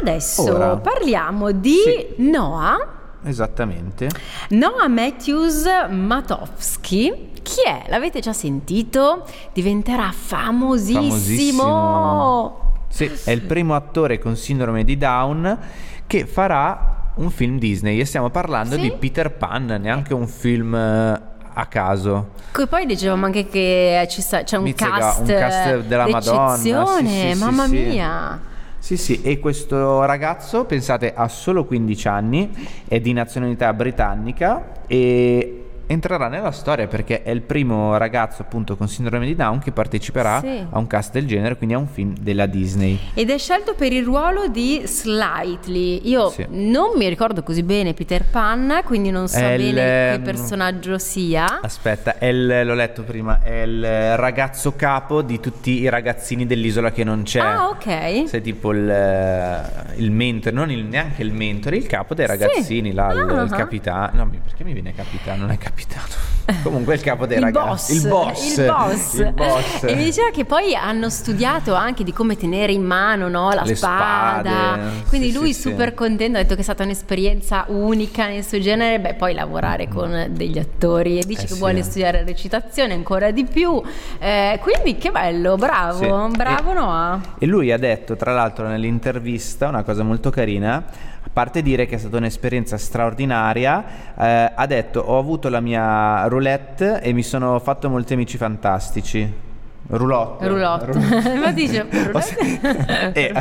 Adesso 0.00 0.42
Ora. 0.54 0.76
parliamo 0.76 1.50
di 1.52 1.74
Sì. 2.16 2.22
Noah, 2.30 2.98
Esattamente. 3.22 4.08
Noah 4.50 4.88
Matthews 4.88 5.66
Matowski. 5.90 7.28
Chi 7.42 7.60
è? 7.66 7.84
L'avete 7.88 8.20
già 8.20 8.32
sentito? 8.32 9.26
Diventerà 9.52 10.10
famosissimo. 10.10 11.02
Famosissimo. 11.02 12.84
Sì, 12.88 13.10
è 13.24 13.30
il 13.32 13.42
primo 13.42 13.74
attore 13.74 14.18
con 14.18 14.36
sindrome 14.36 14.84
di 14.84 14.96
Down 14.96 15.58
che 16.06 16.24
farà 16.26 17.12
un 17.16 17.30
film 17.30 17.58
Disney 17.58 18.00
e 18.00 18.04
stiamo 18.06 18.30
parlando 18.30 18.76
Sì. 18.76 18.80
di 18.80 18.92
Peter 18.92 19.30
Pan, 19.32 19.66
neanche 19.80 20.14
un 20.14 20.26
film 20.26 20.74
eh, 20.74 21.20
a 21.60 21.66
caso. 21.66 22.30
Che 22.52 22.66
poi 22.66 22.86
dicevamo 22.86 23.26
anche 23.26 23.48
che 23.48 24.06
ci 24.10 24.20
sta- 24.20 24.42
c'è 24.42 24.56
un 24.56 24.72
cast, 24.74 25.20
un 25.20 25.26
cast 25.26 25.80
della 25.82 26.08
Madonna, 26.08 26.56
sì, 26.56 27.32
sì, 27.32 27.38
mamma 27.38 27.66
sì. 27.66 27.70
mia. 27.70 28.40
Sì, 28.78 28.96
sì, 28.96 29.20
e 29.22 29.38
questo 29.38 30.04
ragazzo, 30.04 30.64
pensate, 30.64 31.12
ha 31.14 31.28
solo 31.28 31.64
15 31.64 32.08
anni, 32.08 32.50
è 32.88 32.98
di 32.98 33.12
nazionalità 33.12 33.72
britannica 33.74 34.82
e 34.86 35.69
entrerà 35.90 36.28
nella 36.28 36.52
storia 36.52 36.86
perché 36.86 37.22
è 37.24 37.30
il 37.30 37.40
primo 37.42 37.96
ragazzo 37.96 38.42
appunto 38.42 38.76
con 38.76 38.88
sindrome 38.88 39.26
di 39.26 39.34
Down 39.34 39.58
che 39.58 39.72
parteciperà 39.72 40.38
Sì. 40.40 40.64
a 40.70 40.78
un 40.78 40.86
cast 40.86 41.12
del 41.12 41.26
genere, 41.26 41.56
quindi 41.56 41.74
a 41.74 41.78
un 41.78 41.88
film 41.88 42.14
della 42.20 42.46
Disney. 42.46 42.96
Ed 43.14 43.28
è 43.28 43.38
scelto 43.38 43.74
per 43.74 43.92
il 43.92 44.04
ruolo 44.04 44.46
di 44.46 44.82
Slightly. 44.84 46.08
Io 46.08 46.30
Sì. 46.30 46.46
non 46.48 46.92
mi 46.96 47.08
ricordo 47.08 47.42
così 47.42 47.64
bene 47.64 47.92
Peter 47.92 48.24
Pan, 48.24 48.82
quindi 48.84 49.10
non 49.10 49.26
so 49.26 49.38
È 49.38 49.56
bene 49.56 49.64
il, 49.68 49.74
che 49.74 50.12
ehm, 50.12 50.22
personaggio 50.22 50.98
sia. 50.98 51.58
Aspetta, 51.60 52.14
il- 52.20 52.62
l'ho 52.64 52.74
letto 52.74 53.02
prima, 53.02 53.42
è 53.42 53.62
il 53.62 54.16
ragazzo 54.16 54.76
capo 54.76 55.22
di 55.22 55.40
tutti 55.40 55.80
i 55.80 55.88
ragazzini 55.88 56.46
dell'isola 56.46 56.92
che 56.92 57.02
non 57.02 57.22
c'è. 57.24 57.40
Ah, 57.40 57.68
ok. 57.68 58.28
Sei 58.28 58.40
tipo 58.40 58.70
il, 58.72 59.90
il 59.96 60.10
mentore, 60.12 60.54
non 60.54 60.70
il- 60.70 60.84
neanche 60.84 61.22
il 61.22 61.32
mentore, 61.32 61.76
il 61.76 61.86
capo 61.86 62.14
dei 62.14 62.26
Sì. 62.26 62.30
ragazzini, 62.30 62.92
là, 62.92 63.12
il, 63.12 63.18
Ah. 63.28 63.42
il 63.42 63.50
capitano. 63.50 64.10
No, 64.24 64.30
perché 64.44 64.62
mi 64.62 64.72
viene 64.72 64.94
capitano? 64.94 65.40
Non 65.40 65.50
è 65.50 65.58
capitano. 65.58 65.78
Comunque 66.64 66.94
il 66.94 67.00
capo 67.00 67.26
dei 67.26 67.36
il 67.36 67.44
ragazzi. 67.44 68.00
boss, 68.00 68.02
il 68.02 68.08
boss. 68.08 68.56
il 68.56 68.64
boss. 68.66 69.14
Il 69.14 69.32
boss. 69.32 69.82
E 69.90 69.94
mi 69.94 70.02
diceva 70.04 70.30
che 70.30 70.44
poi 70.44 70.74
hanno 70.74 71.08
studiato 71.08 71.74
anche 71.74 72.02
di 72.02 72.12
come 72.12 72.36
tenere 72.36 72.72
in 72.72 72.82
mano 72.82 73.28
no, 73.28 73.52
la 73.52 73.62
Le 73.62 73.74
spada. 73.76 74.50
spade, 74.50 74.80
Quindi 75.08 75.30
sì, 75.30 75.38
lui 75.38 75.52
sì, 75.52 75.60
sì. 75.60 75.68
super 75.68 75.94
contento, 75.94 76.38
ha 76.38 76.42
detto 76.42 76.54
che 76.54 76.60
è 76.60 76.64
stata 76.64 76.82
un'esperienza 76.82 77.66
unica 77.68 78.26
nel 78.26 78.44
suo 78.44 78.58
genere. 78.58 78.98
Beh, 78.98 79.14
poi 79.14 79.32
lavorare 79.34 79.86
con 79.86 80.26
degli 80.30 80.58
attori 80.58 81.18
e 81.20 81.24
dice 81.24 81.42
Eh 81.42 81.46
che 81.46 81.52
sì. 81.52 81.58
vuole 81.58 81.82
studiare 81.84 82.24
recitazione 82.24 82.94
ancora 82.94 83.30
di 83.30 83.44
più. 83.44 83.80
Eh, 84.18 84.58
quindi 84.60 84.96
che 84.98 85.10
bello, 85.12 85.54
bravo, 85.56 86.28
Sì. 86.30 86.36
bravo 86.36 86.70
E- 86.70 86.74
Noah. 86.74 87.20
E 87.38 87.46
lui 87.46 87.70
ha 87.70 87.78
detto, 87.78 88.16
tra 88.16 88.32
l'altro, 88.32 88.66
nell'intervista 88.66 89.68
una 89.68 89.82
cosa 89.84 90.02
molto 90.02 90.30
carina. 90.30 90.84
A 91.22 91.28
parte 91.32 91.60
dire 91.60 91.86
che 91.86 91.96
è 91.96 91.98
stata 91.98 92.16
un'esperienza 92.16 92.78
straordinaria, 92.78 93.84
eh, 94.18 94.52
ha 94.54 94.66
detto: 94.66 95.00
Ho 95.00 95.18
avuto 95.18 95.48
la 95.50 95.60
mia 95.60 96.26
roulette 96.26 97.00
e 97.02 97.12
mi 97.12 97.22
sono 97.22 97.58
fatto 97.58 97.90
molti 97.90 98.14
amici 98.14 98.38
fantastici. 98.38 99.48
Roulotte. 99.88 100.48
Roulotte. 100.48 101.34
Ma 101.38 101.52
dice 101.52 101.86
roulotte. 101.90 103.12
eh, 103.12 103.32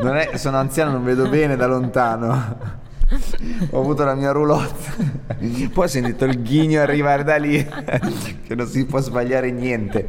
non 0.00 0.16
è, 0.16 0.36
sono 0.36 0.56
anziano, 0.56 0.90
non 0.90 1.04
vedo 1.04 1.28
bene 1.28 1.56
da 1.56 1.66
lontano. 1.66 2.74
Ho 3.70 3.80
avuto 3.80 4.02
la 4.04 4.14
mia 4.14 4.32
roulotte. 4.32 5.68
Poi 5.72 5.84
ho 5.84 5.88
sentito 5.88 6.24
il 6.24 6.42
ghigno 6.42 6.80
arrivare 6.80 7.22
da 7.22 7.36
lì, 7.36 7.64
che 8.44 8.54
non 8.56 8.66
si 8.66 8.84
può 8.86 9.00
sbagliare 9.00 9.52
niente. 9.52 10.08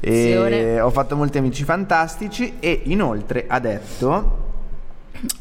E 0.00 0.80
ho 0.80 0.90
fatto 0.90 1.14
molti 1.14 1.36
amici 1.38 1.64
fantastici 1.64 2.54
e 2.58 2.80
inoltre 2.84 3.44
ha 3.46 3.58
detto... 3.58 4.40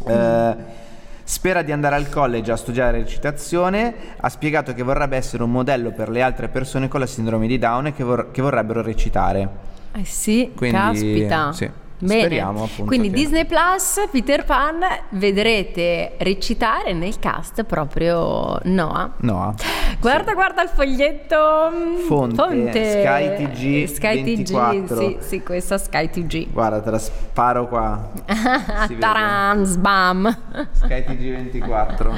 Eh, 0.07 0.79
Spera 1.23 1.61
di 1.61 1.71
andare 1.71 1.95
al 1.95 2.09
college 2.09 2.51
a 2.51 2.57
studiare 2.57 2.97
recitazione, 2.97 3.93
ha 4.17 4.27
spiegato 4.27 4.73
che 4.73 4.83
vorrebbe 4.83 5.15
essere 5.15 5.43
un 5.43 5.51
modello 5.51 5.91
per 5.91 6.09
le 6.09 6.21
altre 6.21 6.49
persone 6.49 6.89
con 6.89 6.99
la 6.99 7.05
sindrome 7.05 7.47
di 7.47 7.57
Down 7.57 7.85
e 7.87 7.93
che, 7.93 8.03
vor- 8.03 8.31
che 8.31 8.41
vorrebbero 8.41 8.81
recitare. 8.81 9.47
Eh 9.93 10.03
sì, 10.03 10.51
Quindi, 10.53 10.77
caspita. 10.77 11.53
Sì. 11.53 11.71
Bene. 12.01 12.21
Speriamo 12.21 12.63
appunto. 12.63 12.85
Quindi 12.85 13.09
che... 13.09 13.15
Disney 13.15 13.45
Plus, 13.45 14.07
Peter 14.11 14.43
Pan, 14.43 14.79
vedrete 15.09 16.15
recitare 16.17 16.93
nel 16.93 17.19
cast 17.19 17.63
proprio 17.63 18.59
Noah. 18.63 19.11
Noah. 19.17 19.53
Guarda, 19.99 20.29
sì. 20.29 20.33
guarda 20.33 20.63
il 20.63 20.69
foglietto. 20.69 21.71
Mm, 21.71 21.97
Fonte, 22.07 22.35
Fonte. 22.35 22.91
Sky 22.91 23.35
TG 23.35 23.85
Sky 23.85 24.23
24. 24.23 24.81
TG, 24.81 25.19
sì, 25.19 25.27
sì, 25.27 25.43
questa 25.43 25.77
Sky 25.77 26.09
TG. 26.09 26.51
Guarda, 26.51 26.81
te 26.81 26.89
la 26.89 26.99
sparo 26.99 27.67
qua. 27.67 28.09
Taran, 28.99 29.63
sbam. 29.63 30.37
Sky 30.71 31.03
TG 31.03 31.51
24. 31.51 32.13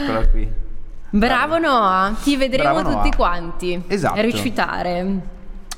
Eccola 0.00 0.28
qui. 0.28 0.62
Bravo 1.10 1.58
Noah, 1.58 2.12
ti 2.22 2.36
vedremo 2.36 2.80
Bravo 2.80 2.90
tutti 2.90 3.10
Noah. 3.10 3.16
quanti 3.16 3.82
esatto. 3.86 4.20
recitare. 4.20 5.32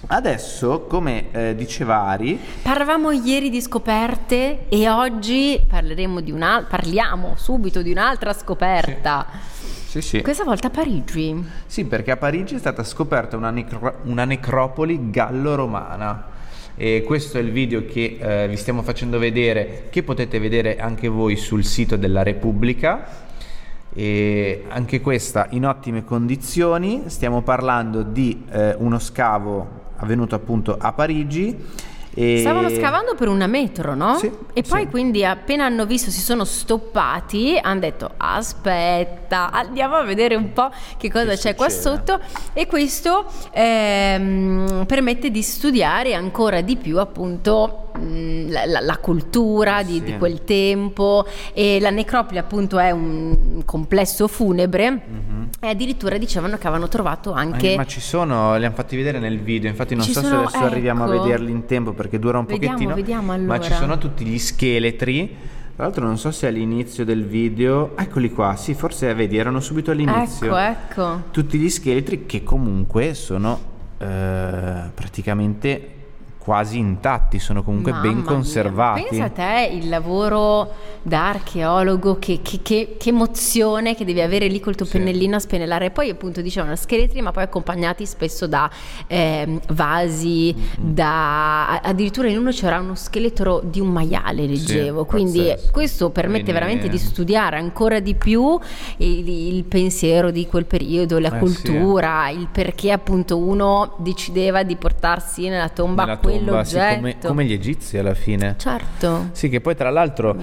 Adesso, 0.08 0.82
come 0.82 1.30
eh, 1.32 1.54
diceva 1.54 2.02
Ari, 2.02 2.38
parlavamo 2.62 3.10
ieri 3.10 3.50
di 3.50 3.60
scoperte 3.60 4.68
e 4.68 4.88
oggi 4.88 5.60
parleremo 5.66 6.20
di 6.20 6.30
una, 6.30 6.64
parliamo 6.68 7.34
subito 7.36 7.82
di 7.82 7.90
un'altra 7.90 8.32
scoperta. 8.32 9.26
Sì. 9.50 9.66
Sì, 9.96 10.02
sì. 10.02 10.20
Questa 10.20 10.44
volta 10.44 10.66
a 10.66 10.70
Parigi. 10.70 11.42
Sì, 11.64 11.86
perché 11.86 12.10
a 12.10 12.18
Parigi 12.18 12.56
è 12.56 12.58
stata 12.58 12.84
scoperta 12.84 13.36
una, 13.36 13.50
necro- 13.50 14.00
una 14.02 14.26
necropoli 14.26 15.10
gallo-romana. 15.10 16.34
E 16.76 17.02
questo 17.02 17.38
è 17.38 17.40
il 17.40 17.50
video 17.50 17.86
che 17.86 18.18
eh, 18.20 18.46
vi 18.48 18.56
stiamo 18.58 18.82
facendo 18.82 19.18
vedere, 19.18 19.86
che 19.88 20.02
potete 20.02 20.38
vedere 20.38 20.76
anche 20.76 21.08
voi 21.08 21.36
sul 21.36 21.64
sito 21.64 21.96
della 21.96 22.22
Repubblica. 22.22 23.24
E 23.94 24.64
anche 24.68 25.00
questa 25.00 25.46
in 25.50 25.64
ottime 25.64 26.04
condizioni. 26.04 27.04
Stiamo 27.06 27.40
parlando 27.40 28.02
di 28.02 28.44
eh, 28.50 28.74
uno 28.78 28.98
scavo 28.98 29.84
avvenuto 29.96 30.34
appunto 30.34 30.76
a 30.78 30.92
Parigi. 30.92 31.94
E... 32.18 32.38
Stavano 32.38 32.70
scavando 32.70 33.14
per 33.14 33.28
una 33.28 33.46
metro, 33.46 33.94
no? 33.94 34.16
Sì, 34.16 34.32
e 34.54 34.62
poi 34.62 34.84
sì. 34.84 34.86
quindi 34.88 35.22
appena 35.22 35.66
hanno 35.66 35.84
visto, 35.84 36.10
si 36.10 36.22
sono 36.22 36.44
stoppati, 36.44 37.58
hanno 37.60 37.80
detto 37.80 38.10
aspetta, 38.16 39.50
andiamo 39.50 39.96
a 39.96 40.02
vedere 40.02 40.34
un 40.34 40.50
po' 40.54 40.70
che 40.96 41.10
cosa 41.10 41.26
che 41.26 41.36
c'è 41.36 41.54
qua 41.54 41.68
sotto 41.68 42.18
e 42.54 42.66
questo 42.66 43.26
ehm, 43.52 44.84
permette 44.86 45.30
di 45.30 45.42
studiare 45.42 46.14
ancora 46.14 46.62
di 46.62 46.76
più 46.76 46.98
appunto 46.98 47.90
la, 47.98 48.64
la, 48.64 48.80
la 48.80 48.96
cultura 48.96 49.82
di, 49.82 49.96
sì. 49.96 50.02
di, 50.04 50.16
quel 50.16 50.42
tempo 50.44 51.26
e 51.52 51.78
la 51.80 51.90
necropoli 51.90 52.38
appunto 52.38 52.78
è 52.78 52.92
un 52.92 53.60
complesso 53.66 54.26
funebre. 54.26 54.90
Mm-hmm 54.90 55.35
e 55.66 55.70
addirittura 55.70 56.16
dicevano 56.16 56.56
che 56.56 56.66
avevano 56.66 56.88
trovato 56.88 57.32
anche. 57.32 57.72
Eh, 57.72 57.76
ma 57.76 57.84
ci 57.86 58.00
sono, 58.00 58.56
li 58.56 58.64
hanno 58.64 58.74
fatti 58.74 58.96
vedere 58.96 59.18
nel 59.18 59.40
video. 59.40 59.68
Infatti, 59.68 59.94
non 59.94 60.04
ci 60.04 60.12
so 60.12 60.20
sono, 60.20 60.28
se 60.28 60.36
adesso 60.36 60.56
ecco. 60.56 60.66
arriviamo 60.66 61.04
a 61.04 61.08
vederli 61.08 61.50
in 61.50 61.66
tempo 61.66 61.92
perché 61.92 62.18
dura 62.18 62.38
un 62.38 62.46
vediamo, 62.46 62.74
pochettino. 62.74 62.94
Vediamo 62.94 63.32
allora. 63.32 63.58
Ma 63.58 63.60
ci 63.60 63.72
sono 63.72 63.98
tutti 63.98 64.24
gli 64.24 64.38
scheletri. 64.38 65.54
Tra 65.74 65.84
l'altro, 65.84 66.06
non 66.06 66.16
so 66.16 66.30
se 66.30 66.46
all'inizio 66.46 67.04
del 67.04 67.26
video. 67.26 67.96
Eccoli 67.96 68.32
qua, 68.32 68.56
sì, 68.56 68.74
forse 68.74 69.12
vedi, 69.12 69.36
erano 69.36 69.60
subito 69.60 69.90
all'inizio. 69.90 70.56
Ecco, 70.56 71.04
ecco. 71.04 71.22
Tutti 71.30 71.58
gli 71.58 71.68
scheletri 71.68 72.26
che 72.26 72.42
comunque 72.42 73.14
sono 73.14 73.58
eh, 73.98 74.90
praticamente 74.94 75.95
quasi 76.46 76.78
intatti, 76.78 77.40
sono 77.40 77.64
comunque 77.64 77.90
Mamma 77.90 78.04
ben 78.04 78.22
conservati. 78.22 79.00
Mia. 79.00 79.08
Pensa 79.08 79.24
a 79.24 79.30
te 79.30 79.68
il 79.72 79.88
lavoro 79.88 80.72
da 81.02 81.30
archeologo, 81.30 82.20
che, 82.20 82.38
che, 82.40 82.60
che, 82.62 82.94
che, 82.96 83.08
emozione 83.08 83.96
che 83.96 84.04
devi 84.04 84.20
avere 84.20 84.46
lì 84.46 84.60
col 84.60 84.76
tuo 84.76 84.86
sì. 84.86 84.92
pennellino 84.98 85.34
a 85.34 85.38
spennellare. 85.40 85.90
Poi 85.90 86.08
appunto 86.08 86.42
dicevano 86.42 86.76
scheletri, 86.76 87.20
ma 87.20 87.32
poi 87.32 87.42
accompagnati 87.42 88.06
spesso 88.06 88.46
da 88.46 88.70
eh, 89.08 89.58
vasi, 89.70 90.54
mm-hmm. 90.56 90.92
da... 90.94 91.80
addirittura 91.80 92.28
in 92.28 92.38
uno 92.38 92.50
c'era 92.52 92.78
uno 92.78 92.94
scheletro 92.94 93.60
di 93.64 93.80
un 93.80 93.88
maiale, 93.88 94.46
leggevo. 94.46 95.02
Sì, 95.02 95.08
Quindi 95.08 95.38
pazzesco. 95.48 95.72
questo 95.72 96.10
permette 96.10 96.44
Quindi... 96.44 96.60
veramente 96.60 96.88
di 96.88 96.98
studiare 96.98 97.56
ancora 97.56 97.98
di 97.98 98.14
più 98.14 98.56
il, 98.98 99.28
il 99.28 99.64
pensiero 99.64 100.30
di 100.30 100.46
quel 100.46 100.66
periodo, 100.66 101.18
la 101.18 101.34
eh, 101.34 101.38
cultura, 101.40 102.26
sì. 102.28 102.38
il 102.38 102.48
perché 102.52 102.92
appunto 102.92 103.36
uno 103.36 103.96
decideva 103.98 104.62
di 104.62 104.76
portarsi 104.76 105.48
nella 105.48 105.70
tomba, 105.70 106.04
nella 106.04 106.18
tomba. 106.44 106.64
Sì, 106.64 106.78
come, 106.78 107.16
come, 107.18 107.44
gli 107.44 107.52
egizi 107.52 107.98
alla 107.98 108.14
fine. 108.14 108.54
Certo. 108.58 109.28
Sì, 109.32 109.48
che 109.48 109.60
poi 109.60 109.74
tra 109.74 109.90
l'altro 109.90 110.36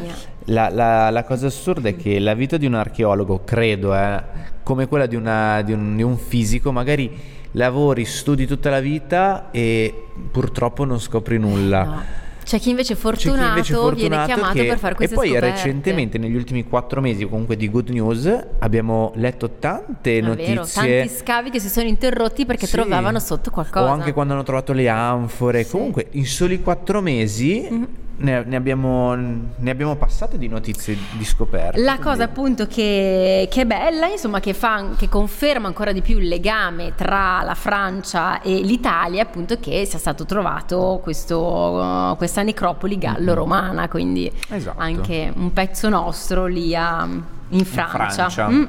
la, 0.46 0.70
la, 0.70 1.10
la, 1.10 1.24
cosa 1.24 1.48
assurda 1.48 1.90
è 1.90 1.96
che 1.96 2.20
la 2.20 2.34
vita 2.34 2.58
di 2.58 2.66
un 2.66 2.74
archeologo, 2.74 3.44
credo, 3.44 3.96
eh, 3.96 4.22
come 4.64 4.88
quella 4.88 5.06
di, 5.06 5.16
una, 5.16 5.62
di, 5.62 5.74
un, 5.74 5.96
di 5.96 6.04
un 6.04 6.18
fisico, 6.18 6.72
magari 6.72 7.12
lavori, 7.52 8.06
studi 8.06 8.46
tutta 8.46 8.70
la 8.70 8.80
vita 8.80 9.50
e 9.52 10.08
purtroppo 10.32 10.86
non 10.86 11.00
scopri 11.00 11.38
nulla. 11.38 11.84
No. 11.84 12.22
C'è 12.44 12.60
chi 12.60 12.70
invece 12.70 12.94
è 12.94 12.96
fortunato, 12.96 13.42
chi 13.42 13.48
invece 13.48 13.74
fortunato 13.74 14.08
viene 14.08 14.26
chiamato 14.26 14.54
che, 14.54 14.66
per 14.66 14.78
fare 14.78 14.96
queste 14.96 15.14
E 15.14 15.18
poi 15.18 15.28
scoperte. 15.30 15.50
recentemente, 15.52 16.18
negli 16.18 16.36
ultimi 16.36 16.64
quattro 16.66 17.02
mesi 17.02 17.26
comunque 17.28 17.56
di 17.56 17.70
Good 17.70 17.90
News, 17.90 18.46
abbiamo 18.60 19.12
letto 19.16 19.52
tante 19.60 20.18
È 20.18 20.22
notizie. 20.22 20.54
Vero, 20.54 20.66
tanti 20.66 21.10
scavi 21.10 21.50
che 21.50 21.60
si 21.60 21.70
sono 21.70 21.88
interrotti 21.88 22.46
perché 22.46 22.66
sì. 22.66 22.74
trovavano 22.74 23.20
sotto 23.20 23.50
qualcosa. 23.50 23.86
O 23.86 23.88
anche 23.94 24.14
quando 24.14 24.34
hanno 24.34 24.44
trovato 24.44 24.74
le 24.74 24.90
anfore. 24.90 25.64
Sì. 25.64 25.72
Comunque 25.72 26.08
in 26.12 26.26
soli 26.26 26.62
quattro 26.62 27.02
mesi... 27.02 27.68
Mm-hmm 27.72 27.84
ne, 28.24 28.44
ne, 28.46 28.56
abbiamo, 28.56 29.14
ne, 29.16 29.70
abbiamo, 29.70 29.96
passate 29.96 30.38
di 30.38 30.48
notizie 30.48 30.98
di 31.12 31.26
scoperte. 31.26 31.80
La 31.82 31.94
quindi... 31.94 32.04
cosa 32.04 32.24
appunto 32.24 32.66
che, 32.68 33.48
che, 33.52 33.62
è 33.62 33.66
bella, 33.66 34.08
insomma, 34.08 34.40
che, 34.40 34.54
fa, 34.54 34.92
che 34.98 35.10
conferma 35.10 35.68
ancora 35.68 35.92
di 35.92 36.02
più 36.02 36.18
il 36.18 36.28
legame 36.28 36.94
tra 36.96 37.42
la 37.44 37.54
Francia 37.54 38.42
e 38.42 38.62
l'Italia, 38.62 39.22
appunto, 39.24 39.60
che 39.60 39.86
sia 39.86 40.00
stato 40.00 40.26
trovato 40.26 41.00
questo, 41.04 41.40
uh, 41.40 42.18
questa 42.18 42.42
necropoli 42.42 42.98
gallo-romana, 42.98 43.88
quindi 43.90 44.32
esatto. 44.50 44.80
anche 44.80 45.32
un 45.36 45.52
pezzo 45.52 45.90
nostro 45.90 46.46
lì 46.46 46.74
a, 46.76 47.08
in 47.50 47.66
Francia. 47.66 48.24
In 48.26 48.30
Francia. 48.30 48.50
Mm. 48.50 48.64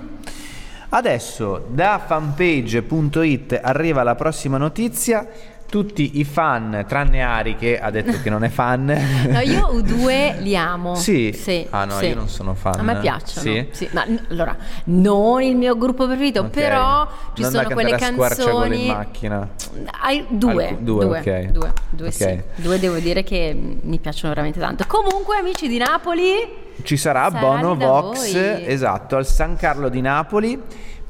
Adesso 0.90 1.66
da 1.70 2.00
fanpage.it 2.04 3.58
arriva 3.61 4.04
la 4.04 4.14
prossima 4.14 4.58
notizia 4.58 5.26
tutti 5.75 6.21
i 6.21 6.25
fan, 6.25 6.85
tranne 6.87 7.21
Ari 7.21 7.57
che 7.57 7.81
ha 7.81 7.90
detto 7.90 8.21
che 8.23 8.31
non 8.31 8.45
è 8.45 8.49
fan. 8.49 8.85
no, 9.26 9.40
io 9.40 9.73
U2 9.73 10.40
li 10.40 10.57
amo. 10.57 10.95
Sì. 10.95 11.33
sì 11.37 11.66
ah 11.69 11.85
no, 11.85 11.99
sì. 11.99 12.07
io 12.07 12.14
non 12.14 12.28
sono 12.28 12.54
fan. 12.54 12.78
A 12.78 12.83
me 12.83 13.00
piacciono. 13.00 13.40
Sì. 13.40 13.69
sì. 13.73 13.88
Ma 13.90 14.07
allora, 14.28 14.57
non 14.85 15.43
il 15.43 15.57
mio 15.57 15.76
gruppo 15.76 16.07
preferito, 16.07 16.43
okay. 16.43 16.52
però 16.52 17.09
ci 17.35 17.43
non 17.43 17.50
sono 17.50 17.69
quelle 17.71 17.97
canzoni. 17.97 18.87
in 18.87 18.93
macchina. 18.93 19.49
Hai 20.00 20.25
due, 20.28 20.69
Alc- 20.69 20.78
due, 20.78 21.07
due, 21.07 21.19
ok. 21.19 21.40
Due, 21.47 21.73
due 21.90 22.07
okay. 22.07 22.43
Due 22.54 22.78
devo 22.78 22.99
dire 22.99 23.25
che 23.25 23.52
mi 23.83 23.99
piacciono 23.99 24.28
veramente 24.28 24.61
tanto. 24.61 24.85
Comunque, 24.87 25.38
amici 25.38 25.66
di 25.66 25.78
Napoli. 25.78 26.62
Ci 26.85 26.97
sarà 26.97 27.33
Bono 27.33 27.75
Vox, 27.75 28.33
voi. 28.33 28.64
esatto, 28.64 29.16
al 29.16 29.26
San 29.26 29.57
Carlo 29.57 29.88
di 29.88 30.00
Napoli 30.00 30.61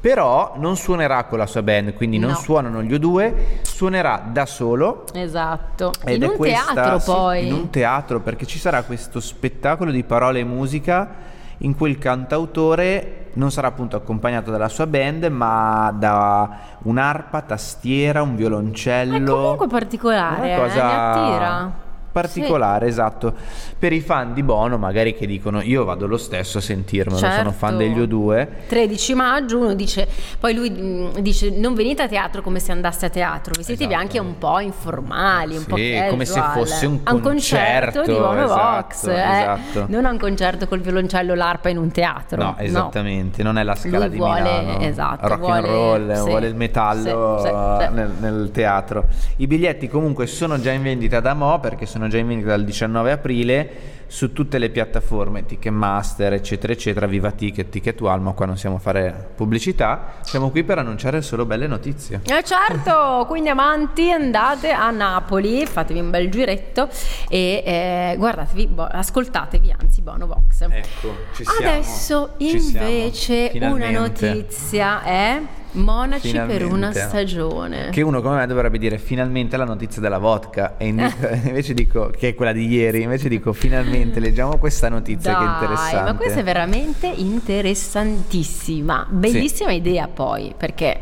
però 0.05 0.53
non 0.57 0.77
suonerà 0.77 1.23
con 1.23 1.39
la 1.39 1.47
sua 1.47 1.63
band, 1.63 1.95
quindi 1.95 2.19
non 2.19 2.29
no. 2.29 2.35
suonano 2.35 2.83
gli 2.83 2.93
U2, 2.93 3.63
suonerà 3.63 4.23
da 4.31 4.45
solo. 4.45 5.05
Esatto. 5.11 5.93
Ed 6.05 6.17
in 6.21 6.21
è 6.21 6.27
un 6.27 6.35
questa, 6.35 6.73
teatro 6.73 7.13
poi. 7.13 7.41
Sì, 7.41 7.47
in 7.47 7.53
un 7.53 7.69
teatro, 7.71 8.19
perché 8.19 8.45
ci 8.45 8.59
sarà 8.59 8.83
questo 8.83 9.19
spettacolo 9.19 9.89
di 9.89 10.03
parole 10.03 10.41
e 10.41 10.43
musica 10.43 11.09
in 11.57 11.75
cui 11.75 11.89
il 11.89 11.97
cantautore 11.97 13.29
non 13.33 13.49
sarà 13.49 13.69
appunto 13.69 13.95
accompagnato 13.95 14.51
dalla 14.51 14.69
sua 14.69 14.85
band, 14.85 15.23
ma 15.23 15.91
da 15.97 16.55
un'arpa, 16.83 17.41
tastiera, 17.41 18.21
un 18.21 18.35
violoncello. 18.35 19.15
È 19.15 19.23
comunque 19.23 19.67
particolare, 19.67 20.53
una 20.53 20.67
cosa... 20.67 20.81
eh, 20.81 20.83
mi 20.83 20.93
attira. 20.93 21.83
Particolare, 22.19 22.87
esatto. 22.87 23.33
Per 23.77 23.91
i 23.91 23.99
fan 23.99 24.33
di 24.33 24.41
Bono, 24.41 24.77
magari 24.77 25.13
che 25.13 25.27
dicono 25.27 25.61
io 25.61 25.83
vado 25.83 26.07
lo 26.07 26.15
stesso 26.17 26.59
a 26.59 26.61
sentirmelo, 26.61 27.17
Certo. 27.19 27.35
sono 27.35 27.51
fan 27.51 27.75
degli 27.77 27.99
O2. 27.99 28.47
13 28.69 29.13
maggio 29.15 29.57
uno 29.59 29.73
dice, 29.73 30.07
poi 30.39 30.53
lui 30.55 30.69
mh, 30.69 31.19
dice 31.19 31.49
non 31.49 31.73
venite 31.73 32.03
a 32.03 32.07
teatro 32.07 32.41
come 32.41 32.59
se 32.59 32.71
andasse 32.71 33.07
a 33.07 33.09
teatro, 33.09 33.51
vestitevi 33.57 33.83
Esatto. 33.91 34.01
anche 34.01 34.19
un 34.19 34.37
po' 34.37 34.59
informali, 34.59 35.57
un 35.57 35.65
po' 35.65 35.75
Sì, 35.75 35.89
casual. 35.91 36.09
come 36.09 36.25
se 36.25 36.41
fosse 36.53 36.85
un 36.85 36.99
un 37.05 37.19
concerto 37.19 38.01
di 38.03 38.11
Bono 38.13 38.27
concerto, 38.27 38.53
Vox, 38.55 39.03
esatto, 39.03 39.09
eh. 39.09 39.59
esatto. 39.69 39.85
non 39.89 40.05
a 40.05 40.09
un 40.11 40.17
concerto 40.17 40.67
col 40.67 40.79
violoncello 40.79 41.33
l'arpa 41.35 41.67
in 41.69 41.77
un 41.77 41.91
teatro. 41.91 42.41
No, 42.41 42.55
esattamente, 42.57 43.43
non 43.43 43.57
è 43.57 43.63
la 43.63 43.75
scala 43.75 43.99
Lui 44.05 44.09
di 44.09 44.17
vuole- 44.17 44.41
Milano. 44.41 44.79
esatto, 44.79 45.27
rock 45.27 45.39
vuole- 45.39 45.57
and 45.57 45.65
roll, 45.67 46.13
sì, 46.15 46.21
vuole 46.29 46.47
il 46.47 46.55
metallo 46.55 47.37
sì, 47.39 47.47
sì, 47.47 47.53
sì. 47.87 47.93
Nel, 47.93 48.11
nel 48.19 48.49
teatro. 48.53 49.05
I 49.37 49.47
biglietti 49.47 49.87
comunque 49.89 50.27
sono 50.27 50.59
già 50.59 50.71
in 50.71 50.81
vendita 50.83 51.19
da 51.19 51.33
mo' 51.33 51.59
perché 51.59 51.85
sono 51.85 52.04
già 52.09 52.17
in 52.17 52.27
vendita 52.27 52.49
dal 52.49 52.63
19 52.63 53.11
aprile 53.11 53.69
su 54.07 54.31
tutte 54.33 54.59
le 54.59 54.69
piattaforme 54.69 55.45
Ticketmaster, 55.45 56.31
eccetera, 56.33 56.71
eccetera, 56.71 57.07
Viva 57.07 57.31
Ticket, 57.31 57.69
Ticket 57.69 57.99
One, 58.01 58.21
ma 58.21 58.31
qua 58.33 58.45
non 58.45 58.55
siamo 58.55 58.75
a 58.75 58.79
fare 58.79 59.29
pubblicità, 59.35 60.13
siamo 60.21 60.51
qui 60.51 60.63
per 60.63 60.77
annunciare 60.77 61.21
solo 61.21 61.45
belle 61.45 61.67
notizie. 61.67 62.21
Eh 62.23 62.43
certo, 62.43 63.25
quindi 63.27 63.49
amanti 63.49 64.11
andate 64.11 64.71
a 64.71 64.91
Napoli, 64.91 65.65
fatevi 65.65 65.99
un 65.99 66.11
bel 66.11 66.29
giretto 66.29 66.87
e 67.27 67.63
eh, 67.65 68.15
guardatevi, 68.17 68.67
bo- 68.67 68.83
ascoltatevi 68.89 69.75
anzi 69.77 70.01
Bono 70.01 70.27
Vox. 70.27 70.61
Ecco, 70.61 71.15
ci 71.33 71.43
siamo. 71.43 71.59
Adesso 71.71 72.35
Ci 72.37 72.59
siamo, 72.59 72.87
invece 72.87 73.51
una 73.53 73.75
finalmente. 73.75 74.29
notizia 74.29 75.03
è 75.03 75.41
Monaci 75.75 76.31
per 76.31 76.47
Finalmente. 76.47 76.63
una 76.73 76.91
stagione. 76.91 77.89
Che 77.89 78.01
uno 78.01 78.21
come 78.21 78.37
me 78.37 78.47
dovrebbe 78.47 78.77
dire 78.77 78.97
finalmente 78.97 79.57
la 79.57 79.65
notizia 79.65 80.01
della 80.01 80.17
vodka 80.17 80.75
e 80.77 80.87
indico- 80.87 81.27
invece 81.45 81.73
dico 81.73 82.11
che 82.17 82.29
è 82.29 82.33
quella 82.35 82.51
di 82.53 82.67
ieri, 82.67 83.01
invece 83.01 83.29
dico 83.29 83.53
finalmente 83.53 84.19
leggiamo 84.19 84.57
questa 84.57 84.89
notizia 84.89 85.37
che 85.37 85.43
è 85.43 85.45
Dai, 85.45 85.53
interessante. 85.53 86.11
ma 86.11 86.17
questa 86.17 86.39
è 86.39 86.43
veramente 86.43 87.07
interessantissima. 87.07 89.05
Bellissima 89.09 89.71
idea 89.71 90.07
poi, 90.07 90.53
perché 90.57 91.01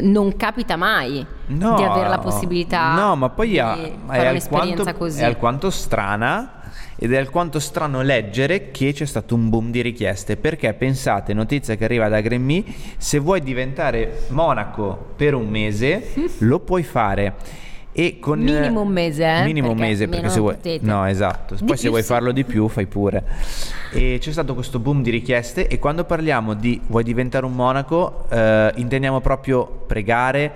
non 0.00 0.36
capita 0.36 0.76
mai 0.76 1.24
No, 1.48 1.74
di 1.76 1.82
avere 1.82 2.08
la 2.08 2.18
possibilità 2.18 2.94
No, 2.94 3.14
ma 3.14 3.28
poi 3.28 3.48
di 3.50 3.58
ha- 3.58 3.76
fare 4.06 4.26
è, 4.26 4.30
un'esperienza 4.30 4.72
alquanto, 4.82 4.98
così. 4.98 5.20
è 5.20 5.24
alquanto 5.24 5.68
strana 5.70 6.52
ed 6.96 7.12
è 7.12 7.16
alquanto 7.16 7.58
strano 7.58 8.02
leggere 8.02 8.70
che 8.70 8.92
c'è 8.92 9.04
stato 9.04 9.34
un 9.34 9.48
boom 9.48 9.70
di 9.70 9.80
richieste 9.80 10.36
perché 10.36 10.72
pensate, 10.74 11.32
notizia 11.34 11.74
che 11.76 11.84
arriva 11.84 12.08
da 12.08 12.20
Grammy, 12.20 12.64
se 12.96 13.18
vuoi 13.18 13.40
diventare 13.40 14.24
monaco 14.28 15.12
per 15.16 15.34
un 15.34 15.48
mese 15.48 16.12
lo 16.38 16.60
puoi 16.60 16.82
fare. 16.82 17.34
E 17.94 18.18
con 18.18 18.38
Minimo 18.38 18.80
un 18.80 18.88
mese, 18.88 19.22
eh, 19.22 19.42
minimo 19.44 19.68
un 19.68 19.76
perché 19.76 19.90
mese 19.90 20.08
perché 20.08 20.28
se 20.30 20.40
vuoi 20.40 20.54
potete. 20.54 20.86
no 20.86 21.04
esatto 21.04 21.56
Di 21.56 21.62
poi 21.62 21.76
se 21.76 21.90
vuoi 21.90 22.00
sì. 22.00 22.06
farlo 22.06 22.32
di 22.32 22.42
più 22.42 22.66
fai 22.68 22.86
pure 22.86 23.22
e 23.90 24.16
c'è 24.18 24.32
stato 24.32 24.54
questo 24.54 24.78
boom 24.78 25.02
di 25.02 25.10
richieste 25.10 25.66
e 25.68 25.78
quando 25.78 26.04
parliamo 26.04 26.54
di 26.54 26.80
vuoi 26.86 27.02
diventare 27.04 27.44
un 27.44 27.52
monaco 27.52 28.24
eh, 28.30 28.72
intendiamo 28.76 29.20
proprio 29.20 29.66
pregare 29.66 30.50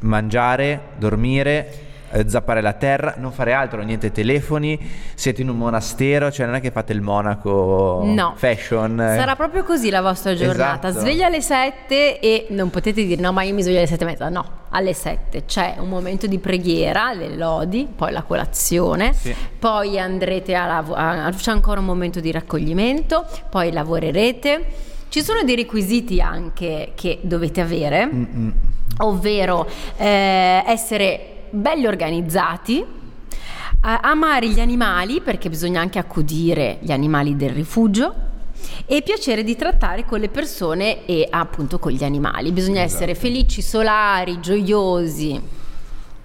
mangiare 0.00 0.80
dormire 0.98 1.87
zappare 2.26 2.60
la 2.60 2.72
terra 2.72 3.14
non 3.18 3.32
fare 3.32 3.52
altro 3.52 3.82
niente 3.82 4.10
telefoni 4.12 4.78
siete 5.14 5.42
in 5.42 5.48
un 5.50 5.56
monastero 5.56 6.30
cioè 6.30 6.46
non 6.46 6.54
è 6.56 6.60
che 6.60 6.70
fate 6.70 6.92
il 6.92 7.00
monaco 7.00 8.02
No. 8.04 8.34
fashion 8.36 9.00
eh. 9.00 9.16
Sarà 9.16 9.36
proprio 9.36 9.62
così 9.64 9.90
la 9.90 10.00
vostra 10.00 10.34
giornata. 10.34 10.88
Esatto. 10.88 11.04
Sveglia 11.04 11.26
alle 11.26 11.40
7 11.40 12.20
e 12.20 12.46
non 12.50 12.70
potete 12.70 13.04
dire 13.04 13.20
no, 13.20 13.32
ma 13.32 13.42
io 13.42 13.52
mi 13.54 13.62
sveglio 13.62 13.78
alle 13.78 13.86
7 13.86 14.02
e 14.02 14.06
mezza. 14.06 14.28
No, 14.28 14.44
alle 14.70 14.92
7 14.94 15.44
c'è 15.44 15.76
un 15.78 15.88
momento 15.88 16.26
di 16.26 16.38
preghiera, 16.38 17.12
le 17.12 17.36
lodi, 17.36 17.86
poi 17.94 18.12
la 18.12 18.22
colazione, 18.22 19.12
Sì. 19.12 19.34
poi 19.58 19.98
andrete 19.98 20.54
a 20.54 20.66
lavorare, 20.66 21.34
c'è 21.34 21.50
ancora 21.50 21.80
un 21.80 21.86
momento 21.86 22.20
di 22.20 22.30
raccoglimento, 22.30 23.26
poi 23.50 23.72
lavorerete. 23.72 24.64
Ci 25.08 25.22
sono 25.22 25.42
dei 25.42 25.56
requisiti 25.56 26.20
anche 26.20 26.92
che 26.94 27.18
dovete 27.22 27.60
avere, 27.60 28.06
Mm-mm. 28.06 28.52
ovvero 28.98 29.66
eh, 29.96 30.62
essere 30.66 31.32
belli 31.50 31.86
organizzati, 31.86 32.84
amare 33.80 34.48
gli 34.48 34.60
animali 34.60 35.20
perché 35.20 35.48
bisogna 35.48 35.80
anche 35.80 35.98
accudire 35.98 36.78
gli 36.80 36.90
animali 36.90 37.36
del 37.36 37.50
rifugio 37.50 38.26
e 38.86 39.02
piacere 39.02 39.44
di 39.44 39.56
trattare 39.56 40.04
con 40.04 40.18
le 40.20 40.28
persone 40.28 41.04
e 41.06 41.26
appunto 41.30 41.78
con 41.78 41.92
gli 41.92 42.04
animali. 42.04 42.52
Bisogna 42.52 42.80
essere 42.80 43.14
felici, 43.14 43.62
solari, 43.62 44.40
gioiosi. 44.40 45.40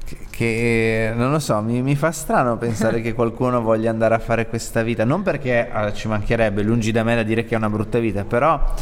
Che, 0.06 0.18
che, 0.30 1.12
non 1.16 1.32
lo 1.32 1.40
so, 1.40 1.62
mi, 1.62 1.82
mi 1.82 1.96
fa 1.96 2.12
strano 2.12 2.58
pensare 2.58 3.00
che 3.04 3.14
qualcuno 3.14 3.62
voglia 3.62 3.90
andare 3.90 4.16
a 4.16 4.20
fare 4.20 4.48
questa 4.48 4.82
vita. 4.82 5.04
Non 5.04 5.22
perché 5.22 5.70
eh, 5.70 5.94
ci 5.94 6.08
mancherebbe, 6.08 6.64
lungi 6.64 6.92
da 6.92 7.04
me 7.04 7.16
da 7.16 7.24
dire 7.24 7.46
che 7.46 7.54
è 7.54 7.58
una 7.58 7.70
brutta 7.70 8.00
vita, 8.00 8.24
però. 8.24 8.74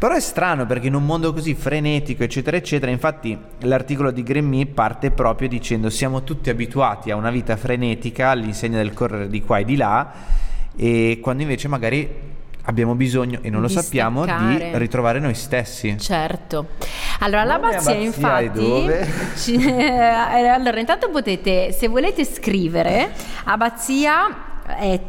Però 0.00 0.14
è 0.14 0.20
strano 0.20 0.64
perché 0.64 0.86
in 0.86 0.94
un 0.94 1.04
mondo 1.04 1.30
così 1.34 1.54
frenetico, 1.54 2.22
eccetera, 2.22 2.56
eccetera, 2.56 2.90
infatti 2.90 3.36
l'articolo 3.58 4.10
di 4.10 4.22
Grammy 4.22 4.64
parte 4.64 5.10
proprio 5.10 5.46
dicendo 5.46 5.90
siamo 5.90 6.24
tutti 6.24 6.48
abituati 6.48 7.10
a 7.10 7.16
una 7.16 7.30
vita 7.30 7.54
frenetica 7.58 8.30
all'insegna 8.30 8.78
del 8.78 8.94
correre 8.94 9.28
di 9.28 9.42
qua 9.42 9.58
e 9.58 9.64
di 9.66 9.76
là 9.76 10.10
e 10.74 11.18
quando 11.20 11.42
invece 11.42 11.68
magari 11.68 12.08
abbiamo 12.64 12.94
bisogno, 12.94 13.40
e 13.42 13.50
non 13.50 13.60
lo 13.60 13.66
Di 13.66 13.74
sappiamo, 13.74 14.22
staccare. 14.22 14.70
di 14.70 14.78
ritrovare 14.78 15.18
noi 15.18 15.34
stessi. 15.34 15.98
Certo. 15.98 16.68
Allora, 17.18 17.44
l'abbazia 17.44 17.78
abbazia 17.80 17.98
infatti... 18.00 18.48
dove? 18.58 19.08
ci- 19.36 19.54
eh, 19.56 19.98
allora, 20.48 20.80
intanto 20.80 21.10
potete, 21.10 21.72
se 21.72 21.88
volete 21.88 22.24
scrivere, 22.24 23.12
abbazia 23.44 24.48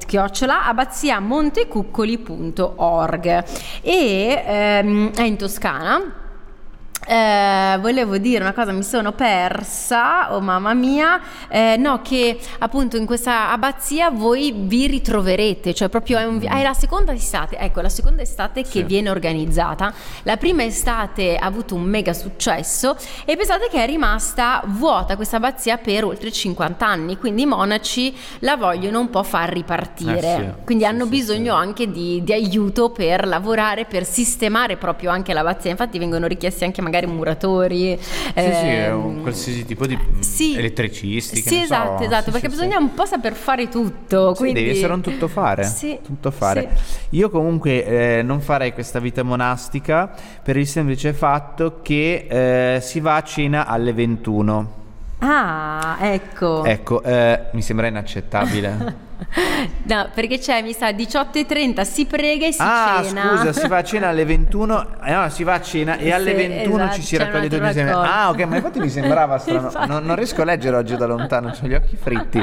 chiocciola 0.06 0.66
abbaziamontecuccoli.org 0.66 3.44
e 3.82 4.44
ehm, 4.46 5.14
è 5.14 5.24
in 5.24 5.38
Toscana 5.38 6.21
eh, 7.08 7.78
volevo 7.80 8.18
dire 8.18 8.42
una 8.44 8.54
cosa, 8.54 8.72
mi 8.72 8.84
sono 8.84 9.12
persa, 9.12 10.34
oh 10.34 10.40
mamma 10.40 10.74
mia, 10.74 11.20
eh, 11.50 11.76
no, 11.78 12.02
che 12.04 12.40
appunto 12.60 12.96
in 12.96 13.06
questa 13.06 13.50
abbazia 13.52 14.10
voi 14.12 14.54
vi 14.56 14.88
ritroverete, 14.88 15.74
cioè 15.74 15.90
proprio 15.90 16.20
è, 16.20 16.26
un 16.26 16.38
vi- 16.38 16.46
è 16.48 16.62
la 16.62 16.74
seconda 16.74 17.12
estate, 17.12 17.58
ecco, 17.58 17.82
la 17.82 17.90
seconda 17.90 18.22
estate 18.22 18.62
che 18.62 18.70
Sì. 18.70 18.84
viene 18.84 19.10
organizzata. 19.10 19.92
La 20.24 20.38
prima 20.38 20.64
estate 20.64 21.36
ha 21.38 21.46
avuto 21.46 21.74
un 21.76 21.82
mega 21.84 22.14
successo 22.14 22.96
e 23.26 23.36
pensate 23.36 23.68
che 23.70 23.84
è 23.84 23.86
rimasta 23.88 24.62
vuota 24.68 25.16
questa 25.16 25.38
abbazia 25.38 25.78
per 25.78 26.06
oltre 26.06 26.32
50 26.32 26.86
anni, 26.86 27.18
quindi 27.18 27.42
i 27.42 27.46
monaci 27.48 28.16
la 28.40 28.56
vogliono 28.56 29.00
un 29.00 29.10
po' 29.10 29.24
far 29.24 29.50
ripartire, 29.52 30.18
Eh 30.18 30.22
sì, 30.38 30.64
quindi 30.66 30.84
sì, 30.84 30.90
hanno 30.90 31.06
bisogno 31.08 31.56
anche 31.56 31.90
di, 31.92 32.24
di 32.24 32.32
aiuto 32.34 32.92
per 32.92 33.26
lavorare, 33.28 33.86
per 33.86 34.06
sistemare 34.06 34.78
proprio 34.78 35.10
anche 35.10 35.34
l'abbazia. 35.34 35.72
Infatti 35.72 35.98
vengono 35.98 36.28
richiesti 36.28 36.64
anche 36.64 36.82
magari 36.82 36.90
muratori. 37.08 37.98
Sì, 38.00 38.32
sì, 38.34 38.40
è 38.40 38.90
ehm, 38.90 39.06
un 39.06 39.22
qualsiasi 39.22 39.66
tipo 39.66 39.86
di 39.86 39.98
sì. 40.20 40.58
elettricisti. 40.58 41.42
Sì, 41.42 41.50
ne 41.50 41.58
so. 41.60 41.64
esatto, 41.64 42.04
esatto, 42.04 42.26
Sì, 42.26 42.32
perché 42.32 42.50
sì, 42.50 42.56
bisogna 42.56 42.78
sì. 42.78 42.84
un 42.84 42.94
po' 42.94 43.06
saper 43.06 43.34
fare 43.34 43.70
tutto. 43.70 44.34
Sì, 44.34 44.42
quindi... 44.42 44.62
devi 44.62 44.78
essere 44.78 44.94
un 44.94 45.02
tuttofare. 45.02 45.64
Sì, 45.64 46.00
tuttofare. 46.04 46.70
sì. 46.84 47.18
Io 47.18 47.30
comunque 47.30 47.86
eh, 47.86 48.22
non 48.22 48.42
farei 48.42 48.74
questa 48.74 49.00
vita 49.00 49.24
monastica 49.24 50.12
per 50.42 50.58
il 50.58 50.68
semplice 50.68 51.14
fatto 51.14 51.80
che 51.82 52.76
eh, 52.76 52.82
si 52.82 53.00
va 53.00 53.16
a 53.16 53.24
cena 53.24 53.66
alle 53.66 53.94
21. 53.94 54.80
Ah, 55.20 55.98
ecco. 56.02 56.64
Ecco, 56.66 57.04
eh, 57.04 57.46
mi 57.52 57.62
sembra 57.62 57.88
inaccettabile. 57.88 59.10
No, 59.84 60.10
perché 60.14 60.40
c'è, 60.40 60.62
mi 60.62 60.74
sa, 60.74 60.90
18.30 60.90 61.82
si 61.84 62.06
prega 62.06 62.46
e 62.48 62.52
si 62.52 62.60
ah, 62.62 63.02
cena. 63.04 63.38
scusa, 63.38 63.54
si 63.54 63.68
va 63.68 63.78
a 63.78 63.84
cena 63.84 64.08
alle 64.10 64.26
21. 64.26 64.86
eh, 65.04 65.14
no, 65.14 65.30
si 65.30 65.44
va 65.44 65.54
a 65.54 65.62
cena 65.62 65.98
e 65.98 66.12
alle 66.12 66.32
Sì, 66.32 66.36
21 66.48 66.76
esatto, 66.84 66.96
ci 66.96 67.02
si 67.04 67.18
raccoglie 67.18 67.50
tutti 67.50 67.64
insieme. 67.64 67.92
Ah, 67.92 68.30
ok, 68.30 68.42
ma 68.46 68.56
infatti 68.56 68.80
mi 68.80 68.90
sembrava 68.90 69.38
strano. 69.38 69.72
Non, 69.92 70.04
non 70.06 70.16
riesco 70.16 70.42
a 70.42 70.46
leggere 70.46 70.76
oggi 70.78 70.96
da 70.96 71.06
lontano, 71.06 71.50
ho 71.50 71.68
gli 71.68 71.74
occhi 71.74 71.96
fritti. 71.98 72.40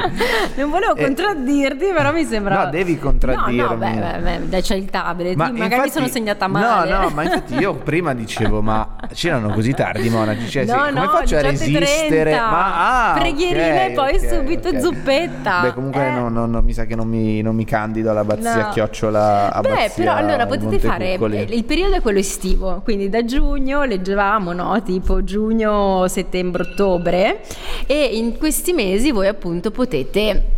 Non 0.55 0.69
volevo 0.69 0.95
Eh, 0.95 1.03
contraddirti, 1.05 1.85
però 1.95 2.11
mi 2.13 2.23
sembrava. 2.25 2.65
No, 2.65 2.69
devi 2.69 2.97
contraddirmi. 2.99 3.57
No, 3.57 3.67
no, 3.69 3.77
beh, 3.77 3.91
beh, 3.93 4.19
beh, 4.37 4.49
dai, 4.49 4.61
c'è 4.61 4.75
il 4.75 4.89
tablet. 4.89 5.35
magari 5.35 5.53
mi 5.57 5.63
infatti- 5.65 5.89
sono 5.91 6.07
segnata 6.07 6.47
male. 6.47 6.89
No, 6.91 7.01
no, 7.01 7.09
ma 7.09 7.23
infatti 7.23 7.55
io 7.55 7.75
prima 7.75 8.13
dicevo, 8.13 8.61
ma 8.61 8.95
cenano 9.13 9.49
così 9.49 9.73
tardi 9.73 10.09
monaci? 10.09 10.49
Cioè, 10.49 10.65
No, 10.65 10.77
come 10.77 10.91
no, 10.91 11.09
faccio 11.09 11.35
a 11.37 11.41
18.30. 11.41 11.79
resistere? 11.79 12.35
Ma, 12.35 13.11
ah, 13.13 13.17
Preghierine 13.19 13.83
ok, 13.85 13.89
e 13.89 13.93
poi 13.93 14.15
ok, 14.15 14.27
subito 14.29 14.67
ok. 14.69 14.79
zuppetta. 14.79 15.61
Beh, 15.61 15.73
comunque 15.73 16.05
Eh. 16.07 16.11
no, 16.11 16.29
no, 16.29 16.45
no, 16.45 16.61
mi 16.69 16.75
sa 16.75 16.85
che 16.85 16.95
non 16.95 17.07
mi, 17.07 17.41
non 17.41 17.55
mi 17.55 17.65
candido 17.65 18.11
all'abbazia 18.11 18.67
No. 18.67 18.69
chiocciola 18.71 19.51
abbazia 19.51 19.87
Beh, 19.87 19.91
però 19.95 20.13
allora 20.13 20.45
potete 20.45 20.77
fare 20.77 21.17
Montecuccoli. 21.17 21.57
il 21.57 21.63
periodo 21.63 21.95
è 21.95 22.01
quello 22.01 22.19
estivo, 22.19 22.81
quindi 22.83 23.09
da 23.09 23.25
giugno 23.25 23.83
leggevamo, 23.85 24.53
no? 24.53 24.79
Tipo 24.83 25.23
giugno, 25.23 26.07
settembre, 26.07 26.61
ottobre 26.63 27.41
e 27.87 28.03
in 28.13 28.37
questi 28.37 28.73
mesi 28.73 29.09
voi 29.11 29.25
appunto 29.27 29.71
potete 29.71 30.57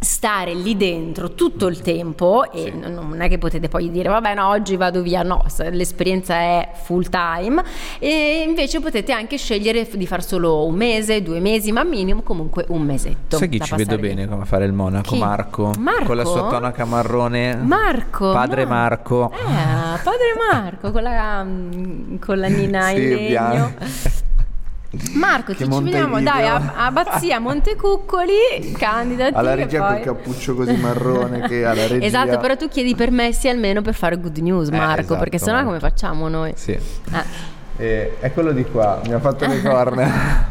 stare 0.00 0.54
lì 0.54 0.76
dentro 0.76 1.32
tutto 1.32 1.66
il 1.66 1.80
tempo 1.80 2.50
e 2.52 2.72
sì. 2.72 2.78
non 2.78 3.20
è 3.20 3.28
che 3.28 3.38
potete 3.38 3.68
poi 3.68 3.90
dire 3.90 4.08
vabbè 4.08 4.34
no 4.34 4.48
oggi 4.48 4.76
vado 4.76 5.02
via. 5.02 5.22
No 5.22 5.44
l'esperienza 5.70 6.34
è 6.34 6.70
full 6.84 7.08
time. 7.08 7.62
E 7.98 8.44
invece 8.46 8.80
potete 8.80 9.12
anche 9.12 9.36
scegliere 9.36 9.88
di 9.90 10.06
far 10.06 10.24
solo 10.24 10.66
un 10.66 10.74
mese 10.74 11.22
due 11.22 11.40
mesi 11.40 11.72
ma 11.72 11.84
minimo 11.84 12.22
comunque 12.22 12.64
un 12.68 12.82
mesetto 12.82 13.36
sai 13.38 13.48
chi 13.48 13.60
ci 13.60 13.74
vedo 13.74 13.98
bene 13.98 14.28
come 14.28 14.44
fare 14.44 14.64
il 14.64 14.72
monaco? 14.72 15.10
Chi? 15.10 15.18
Marco. 15.18 15.72
Marco 15.78 16.04
con 16.04 16.16
la 16.16 16.24
sua 16.24 16.48
tonaca 16.48 16.84
marrone. 16.84 17.56
Marco 17.56 18.32
padre 18.32 18.66
Marco, 18.66 19.30
Marco. 19.30 19.36
Eh, 19.36 20.02
padre 20.02 20.34
Marco 20.50 20.90
con 20.92 21.02
la, 21.02 21.46
con 22.20 22.38
la 22.38 22.48
nina 22.48 22.88
sì, 22.88 23.02
in 23.02 23.08
legno 23.08 23.74
Marco, 25.12 25.54
ci, 25.54 25.64
ci 25.64 25.82
vediamo, 25.82 26.18
dai, 26.22 26.46
a, 26.46 26.72
a 26.76 26.90
Bazzia 26.90 27.38
Montecuccoli, 27.38 28.72
candidati. 28.78 29.34
Alla 29.34 29.54
regia 29.54 29.84
poi... 29.84 30.02
col 30.02 30.14
cappuccio 30.14 30.54
così 30.54 30.74
marrone 30.76 31.40
che 31.42 31.66
alla 31.66 31.84
regia. 31.88 32.06
Esatto, 32.06 32.38
però 32.38 32.56
tu 32.56 32.68
chiedi 32.68 32.94
permessi 32.94 33.50
almeno 33.50 33.82
per 33.82 33.92
fare 33.92 34.18
good 34.18 34.38
news, 34.38 34.70
Marco, 34.70 34.96
eh, 34.96 35.00
esatto, 35.00 35.18
perché 35.18 35.38
sennò 35.38 35.62
come 35.62 35.78
facciamo 35.78 36.28
noi? 36.28 36.52
Sì. 36.56 36.72
Eh. 36.72 37.56
Eh, 37.76 38.16
eccolo 38.20 38.52
di 38.52 38.64
qua, 38.64 39.00
mi 39.06 39.12
ha 39.12 39.20
fatto 39.20 39.44
le 39.46 39.62
corna. 39.62 40.50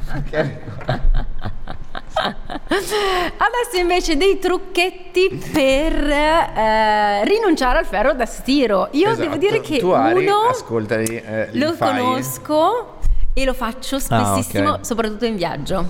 Adesso 2.67 3.77
invece 3.79 4.17
dei 4.17 4.37
trucchetti 4.37 5.41
per 5.51 5.93
eh, 5.93 7.25
rinunciare 7.25 7.79
al 7.79 7.85
ferro 7.85 8.13
da 8.13 8.25
stiro. 8.25 8.89
Io 8.91 9.09
esatto. 9.09 9.21
devo 9.21 9.37
dire 9.37 9.61
che 9.61 9.79
tu, 9.79 9.89
Ari, 9.89 10.25
uno 10.25 10.47
ascoltali, 10.49 11.05
eh, 11.05 11.49
lo 11.53 11.73
fai. 11.73 11.97
conosco 11.97 12.96
e 13.37 13.45
lo 13.45 13.53
faccio 13.53 13.99
spessissimo, 13.99 14.67
ah, 14.67 14.71
okay. 14.71 14.83
soprattutto 14.83 15.25
in 15.25 15.35
viaggio. 15.35 15.87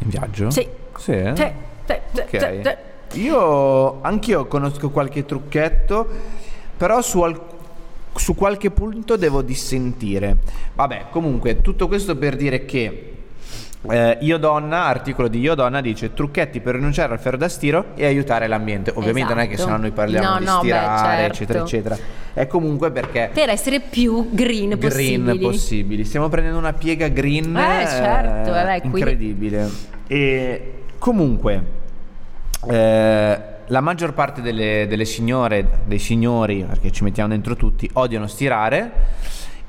In 0.00 0.10
viaggio? 0.10 0.50
Sì. 0.50 0.68
Sì? 0.98 1.32
Sì. 1.34 1.52
sì, 1.86 2.20
okay. 2.20 2.62
sì. 3.10 3.20
Io 3.22 4.02
anch'io 4.02 4.46
conosco 4.46 4.90
qualche 4.90 5.24
trucchetto, 5.24 6.06
però 6.76 7.00
su, 7.00 7.22
al- 7.22 7.40
su 8.14 8.34
qualche 8.34 8.70
punto 8.70 9.16
devo 9.16 9.40
dissentire. 9.40 10.36
Vabbè, 10.74 11.06
comunque, 11.08 11.62
tutto 11.62 11.88
questo 11.88 12.14
per 12.14 12.36
dire 12.36 12.66
che 12.66 13.11
eh, 13.90 14.18
Io 14.20 14.38
Donna, 14.38 14.84
articolo 14.84 15.28
di 15.28 15.40
Io 15.40 15.54
Donna 15.54 15.80
dice 15.80 16.12
trucchetti 16.12 16.60
per 16.60 16.76
rinunciare 16.76 17.12
al 17.12 17.18
ferro 17.18 17.36
da 17.36 17.48
stiro 17.48 17.86
e 17.94 18.06
aiutare 18.06 18.46
l'ambiente. 18.46 18.90
Ovviamente 18.90 19.32
esatto. 19.32 19.34
non 19.34 19.44
è 19.44 19.48
che 19.48 19.56
se 19.56 19.66
no 19.66 19.76
noi 19.76 19.90
parliamo 19.90 20.28
no, 20.28 20.38
di 20.38 20.44
no, 20.44 20.58
stirare, 20.58 21.16
beh, 21.16 21.16
certo. 21.16 21.32
eccetera, 21.32 21.60
eccetera. 21.62 21.98
È 22.34 22.46
comunque 22.46 22.90
perché 22.90 23.30
per 23.32 23.48
essere 23.48 23.80
più 23.80 24.28
green, 24.30 24.70
green 24.70 24.80
possibili. 24.80 25.38
possibili. 25.38 26.04
Stiamo 26.04 26.28
prendendo 26.28 26.58
una 26.58 26.72
piega 26.72 27.08
green 27.08 27.56
eh, 27.56 27.86
certo, 27.86 28.54
eh, 28.54 28.64
beh, 28.64 28.80
incredibile. 28.84 29.68
E 30.06 30.74
comunque 30.98 31.64
eh, 32.68 33.40
la 33.66 33.80
maggior 33.80 34.14
parte 34.14 34.42
delle, 34.42 34.86
delle 34.88 35.04
signore, 35.04 35.80
dei 35.84 35.98
signori, 35.98 36.64
perché 36.68 36.92
ci 36.92 37.02
mettiamo 37.02 37.30
dentro 37.30 37.56
tutti, 37.56 37.88
odiano 37.94 38.26
stirare 38.26 38.92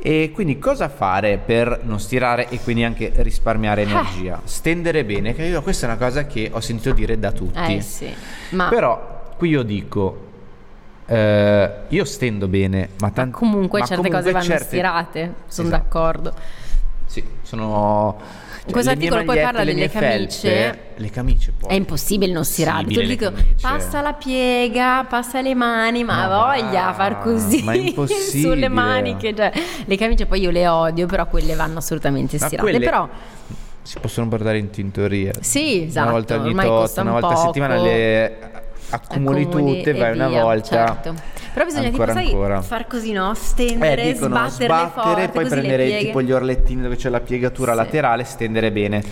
e 0.06 0.32
quindi 0.34 0.60
cosa 0.60 0.90
fare 0.90 1.38
per 1.38 1.80
non 1.84 1.98
stirare 1.98 2.50
e 2.50 2.60
quindi 2.60 2.84
anche 2.84 3.14
risparmiare 3.16 3.84
eh. 3.84 3.86
energia? 3.86 4.42
Stendere 4.44 5.06
bene, 5.06 5.34
che 5.34 5.46
io 5.46 5.62
questa 5.62 5.88
è 5.88 5.90
una 5.90 5.98
cosa 5.98 6.28
che 6.28 6.50
ho 6.52 6.60
sentito 6.60 6.94
dire 6.94 7.18
da 7.18 7.32
tutti. 7.32 7.78
Eh 7.78 7.80
sì, 7.80 8.14
ma... 8.50 8.68
Però 8.68 9.32
qui 9.38 9.48
io 9.48 9.64
dico, 9.64 10.28
eh, 11.06 11.72
io 11.88 12.04
stendo 12.04 12.50
bene, 12.50 12.90
ma, 13.00 13.12
tant- 13.12 13.32
ma 13.32 13.38
comunque 13.38 13.80
ma 13.80 13.86
certe 13.86 14.10
comunque 14.10 14.20
cose 14.20 14.32
vanno 14.34 14.46
certe... 14.46 14.66
stirate, 14.66 15.34
sono 15.48 15.68
esatto. 15.70 15.84
d'accordo. 15.84 16.34
Sì, 17.06 17.24
sono 17.42 18.20
in 18.66 18.72
questo 18.72 18.92
articolo 18.92 19.24
poi 19.24 19.42
parla 19.42 19.64
delle 19.64 19.90
camicie. 19.90 20.50
Felpe, 20.50 20.80
le 20.96 21.10
camicie 21.10 21.54
poi. 21.58 21.70
È 21.70 21.74
impossibile 21.74 22.32
non 22.32 22.46
stirare. 22.46 22.86
Ti 22.86 23.06
dico, 23.06 23.32
passa 23.60 24.02
la 24.02 24.14
piega, 24.14 25.06
passa 25.08 25.42
le 25.42 25.54
mani, 25.54 26.04
ma, 26.04 26.28
ma 26.28 26.46
voglia 26.46 26.86
va, 26.86 26.94
far 26.94 27.20
così. 27.20 27.62
Ma. 27.64 27.74
Sulle 28.08 28.70
maniche. 28.70 29.36
Cioè, 29.36 29.52
le 29.84 29.98
camicie 29.98 30.26
poi 30.26 30.42
io 30.42 30.52
le 30.52 30.68
odio, 30.68 31.08
però 31.08 31.28
quelle 31.28 31.56
vanno 31.56 31.80
assolutamente 31.80 32.38
stirate. 32.38 32.58
Quelle... 32.58 32.80
Però 32.80 33.10
si 33.82 34.00
possono 34.00 34.30
portare 34.30 34.58
in 34.58 34.70
tintoria. 34.70 35.34
Sì, 35.42 35.84
esatto. 35.84 36.08
Una 36.08 36.18
volta 36.18 36.40
ogni 36.40 36.56
tot, 36.56 36.98
una 36.98 37.12
volta 37.12 37.28
a 37.28 37.36
settimana 37.36 37.82
le 37.82 38.52
accumuli, 38.94 39.44
accumuli 39.44 39.78
tutte, 39.78 39.94
vai 39.94 40.14
una 40.14 40.30
volta. 40.30 40.86
Certo. 40.88 41.16
Però 41.54 41.66
bisogna 41.66 41.88
ancora, 41.88 42.14
tipo, 42.14 42.26
ancora. 42.26 42.60
sai, 42.62 42.68
far 42.68 42.88
così, 42.88 43.12
no? 43.12 43.34
Stendere, 43.36 44.04
eh, 44.04 44.14
dicono, 44.14 44.36
sbattere, 44.36 44.66
sbattere 44.66 45.30
poi 45.30 45.46
prendere 45.48 45.98
tipo 45.98 46.22
gli 46.22 46.32
orlettini 46.32 46.82
dove 46.82 46.96
c'è 46.96 47.10
la 47.10 47.20
piegatura 47.20 47.72
sì. 47.72 47.78
laterale, 47.78 48.24
stendere 48.24 48.72
bene. 48.72 49.04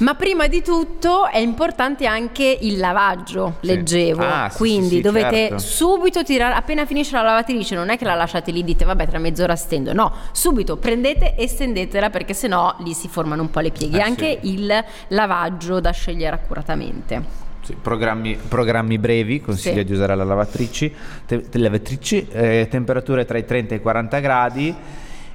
Ma 0.00 0.14
prima 0.14 0.46
di 0.46 0.62
tutto 0.62 1.28
è 1.28 1.38
importante 1.38 2.06
anche 2.06 2.56
il 2.62 2.78
lavaggio, 2.78 3.56
sì. 3.60 3.66
leggevo. 3.66 4.22
Ah, 4.22 4.50
Quindi 4.54 4.88
sì, 4.88 4.94
sì, 4.96 5.00
dovete 5.02 5.36
certo. 5.36 5.58
subito 5.58 6.22
tirare, 6.22 6.54
appena 6.54 6.86
finisce 6.86 7.16
la 7.16 7.22
lavatrice, 7.22 7.74
non 7.74 7.90
è 7.90 7.98
che 7.98 8.06
la 8.06 8.14
lasciate 8.14 8.50
lì, 8.50 8.64
dite 8.64 8.86
vabbè 8.86 9.06
tra 9.06 9.18
mezz'ora 9.18 9.56
stendo. 9.56 9.92
No, 9.92 10.10
subito 10.32 10.78
prendete 10.78 11.34
e 11.34 11.46
stendetela 11.46 12.08
perché 12.08 12.32
sennò 12.32 12.74
lì 12.78 12.94
si 12.94 13.08
formano 13.08 13.42
un 13.42 13.50
po' 13.50 13.60
le 13.60 13.70
pieghe. 13.70 13.98
Eh, 13.98 14.02
anche 14.02 14.38
il 14.42 14.72
lavaggio 15.08 15.80
da 15.80 15.90
scegliere 15.90 16.34
accuratamente. 16.34 17.48
Sì, 17.62 17.76
programmi, 17.80 18.38
programmi, 18.48 18.98
brevi, 18.98 19.40
consiglio 19.40 19.78
sì. 19.78 19.84
di 19.84 19.92
usare 19.92 20.14
la 20.14 20.24
lavatrice, 20.24 20.92
te, 21.26 21.44
lavatrici, 21.52 22.26
eh, 22.30 22.66
temperature 22.70 23.24
tra 23.24 23.38
i 23.38 23.44
30 23.44 23.74
e 23.74 23.76
i 23.78 23.80
40 23.80 24.20
gradi 24.20 24.74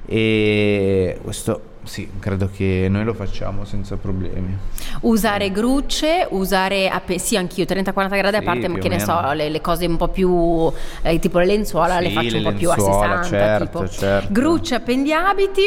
e 0.08 1.20
questo 1.22 1.74
sì, 1.86 2.10
credo 2.20 2.50
che 2.52 2.88
noi 2.90 3.04
lo 3.04 3.14
facciamo 3.14 3.64
senza 3.64 3.96
problemi. 3.96 4.58
Usare 5.02 5.52
grucce, 5.52 6.28
usare, 6.32 6.92
sì 7.18 7.38
anch'io 7.38 7.64
30-40 7.64 8.18
gradi, 8.18 8.36
sì, 8.38 8.42
a 8.42 8.42
parte 8.42 8.72
che 8.80 8.90
ne 8.90 9.00
so, 9.00 9.32
le, 9.34 9.50
le, 9.50 9.62
cose 9.62 9.86
un 9.86 9.98
po' 9.98 10.08
più, 10.08 10.72
eh, 11.04 11.20
tipo 11.20 11.38
le 11.40 11.46
lenzuola 11.46 11.98
sì, 11.98 12.04
le 12.04 12.10
faccio 12.10 12.38
le 12.38 12.38
un 12.38 12.44
po' 12.44 12.58
più 12.58 12.70
a 12.72 12.76
60. 12.76 13.24
Certo, 13.24 13.66
tipo. 13.66 13.88
certo. 13.88 14.28
Grucce, 14.32 14.76
appendiabiti 14.76 15.62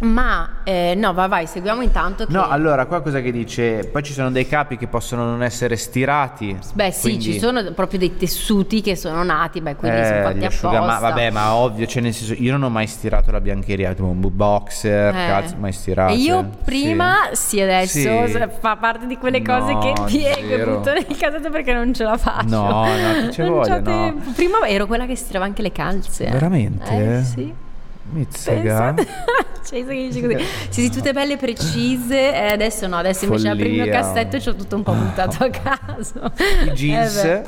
ma 0.00 0.60
eh, 0.64 0.94
no, 0.96 1.12
vai, 1.12 1.28
vai, 1.28 1.46
seguiamo 1.46 1.82
intanto. 1.82 2.26
Che... 2.26 2.32
No, 2.32 2.46
allora 2.48 2.86
qua 2.86 3.00
cosa 3.00 3.20
che 3.20 3.32
dice? 3.32 3.88
Poi 3.90 4.02
ci 4.02 4.12
sono 4.12 4.30
dei 4.30 4.46
capi 4.46 4.76
che 4.76 4.86
possono 4.86 5.24
non 5.24 5.42
essere 5.42 5.76
stirati. 5.76 6.56
Beh, 6.74 6.90
sì, 6.90 7.00
quindi... 7.00 7.24
ci 7.24 7.38
sono 7.38 7.72
proprio 7.72 7.98
dei 7.98 8.16
tessuti 8.16 8.80
che 8.80 8.96
sono 8.96 9.22
nati, 9.22 9.60
beh, 9.60 9.76
quindi 9.76 9.98
eh, 9.98 10.04
sono 10.04 10.22
fatti 10.22 10.44
apposta. 10.44 10.80
Ma 10.80 10.98
vabbè, 10.98 11.30
ma 11.30 11.54
ovvio, 11.54 11.86
cioè 11.86 12.02
nel 12.02 12.12
senso, 12.12 12.34
io 12.34 12.52
non 12.52 12.62
ho 12.64 12.70
mai 12.70 12.86
stirato 12.86 13.30
la 13.30 13.40
biancheria, 13.40 13.92
tipo 13.92 14.06
un 14.06 14.20
boxer, 14.20 15.14
eh. 15.14 15.26
cazzo, 15.26 15.56
mai 15.58 15.72
stirato. 15.72 16.12
E 16.12 16.16
io 16.16 16.48
prima, 16.64 17.30
sì, 17.32 17.56
sì 17.56 17.60
adesso 17.60 18.26
sì. 18.26 18.44
fa 18.60 18.76
parte 18.76 19.06
di 19.06 19.16
quelle 19.16 19.42
cose 19.42 19.72
no, 19.72 19.78
che 19.80 19.92
piego 20.06 20.54
e 20.54 20.64
butto 20.64 20.92
nel 20.92 21.06
cassetto 21.06 21.50
perché 21.50 21.72
non 21.72 21.92
ce 21.92 22.04
la 22.04 22.16
faccio. 22.16 22.48
No, 22.48 22.84
no, 22.84 23.28
c'è 23.30 23.44
non 23.44 23.52
voglia, 23.52 23.80
no. 23.80 24.14
Prima 24.34 24.66
ero 24.66 24.86
quella 24.86 25.06
che 25.06 25.16
stirava 25.16 25.44
anche 25.44 25.62
le 25.62 25.72
calze. 25.72 26.26
Veramente? 26.26 27.18
Eh, 27.18 27.24
sì. 27.24 27.66
Mizzica. 28.10 28.94
cioè, 29.64 29.84
così. 29.84 30.44
Sì, 30.68 30.82
sì, 30.82 30.90
tutte 30.90 31.12
belle 31.12 31.36
precise. 31.36 32.32
E 32.34 32.52
adesso 32.52 32.86
no, 32.86 32.96
adesso 32.96 33.24
invece 33.24 33.48
apri 33.48 33.68
il 33.68 33.82
mio 33.82 33.90
cassetto 33.90 34.36
e 34.36 34.40
c'ho 34.40 34.54
tutto 34.54 34.76
un 34.76 34.82
po' 34.82 34.92
buttato 34.92 35.44
a 35.44 35.50
caso. 35.50 36.32
I 36.64 36.70
jeans. 36.72 37.16
Eh 37.16 37.44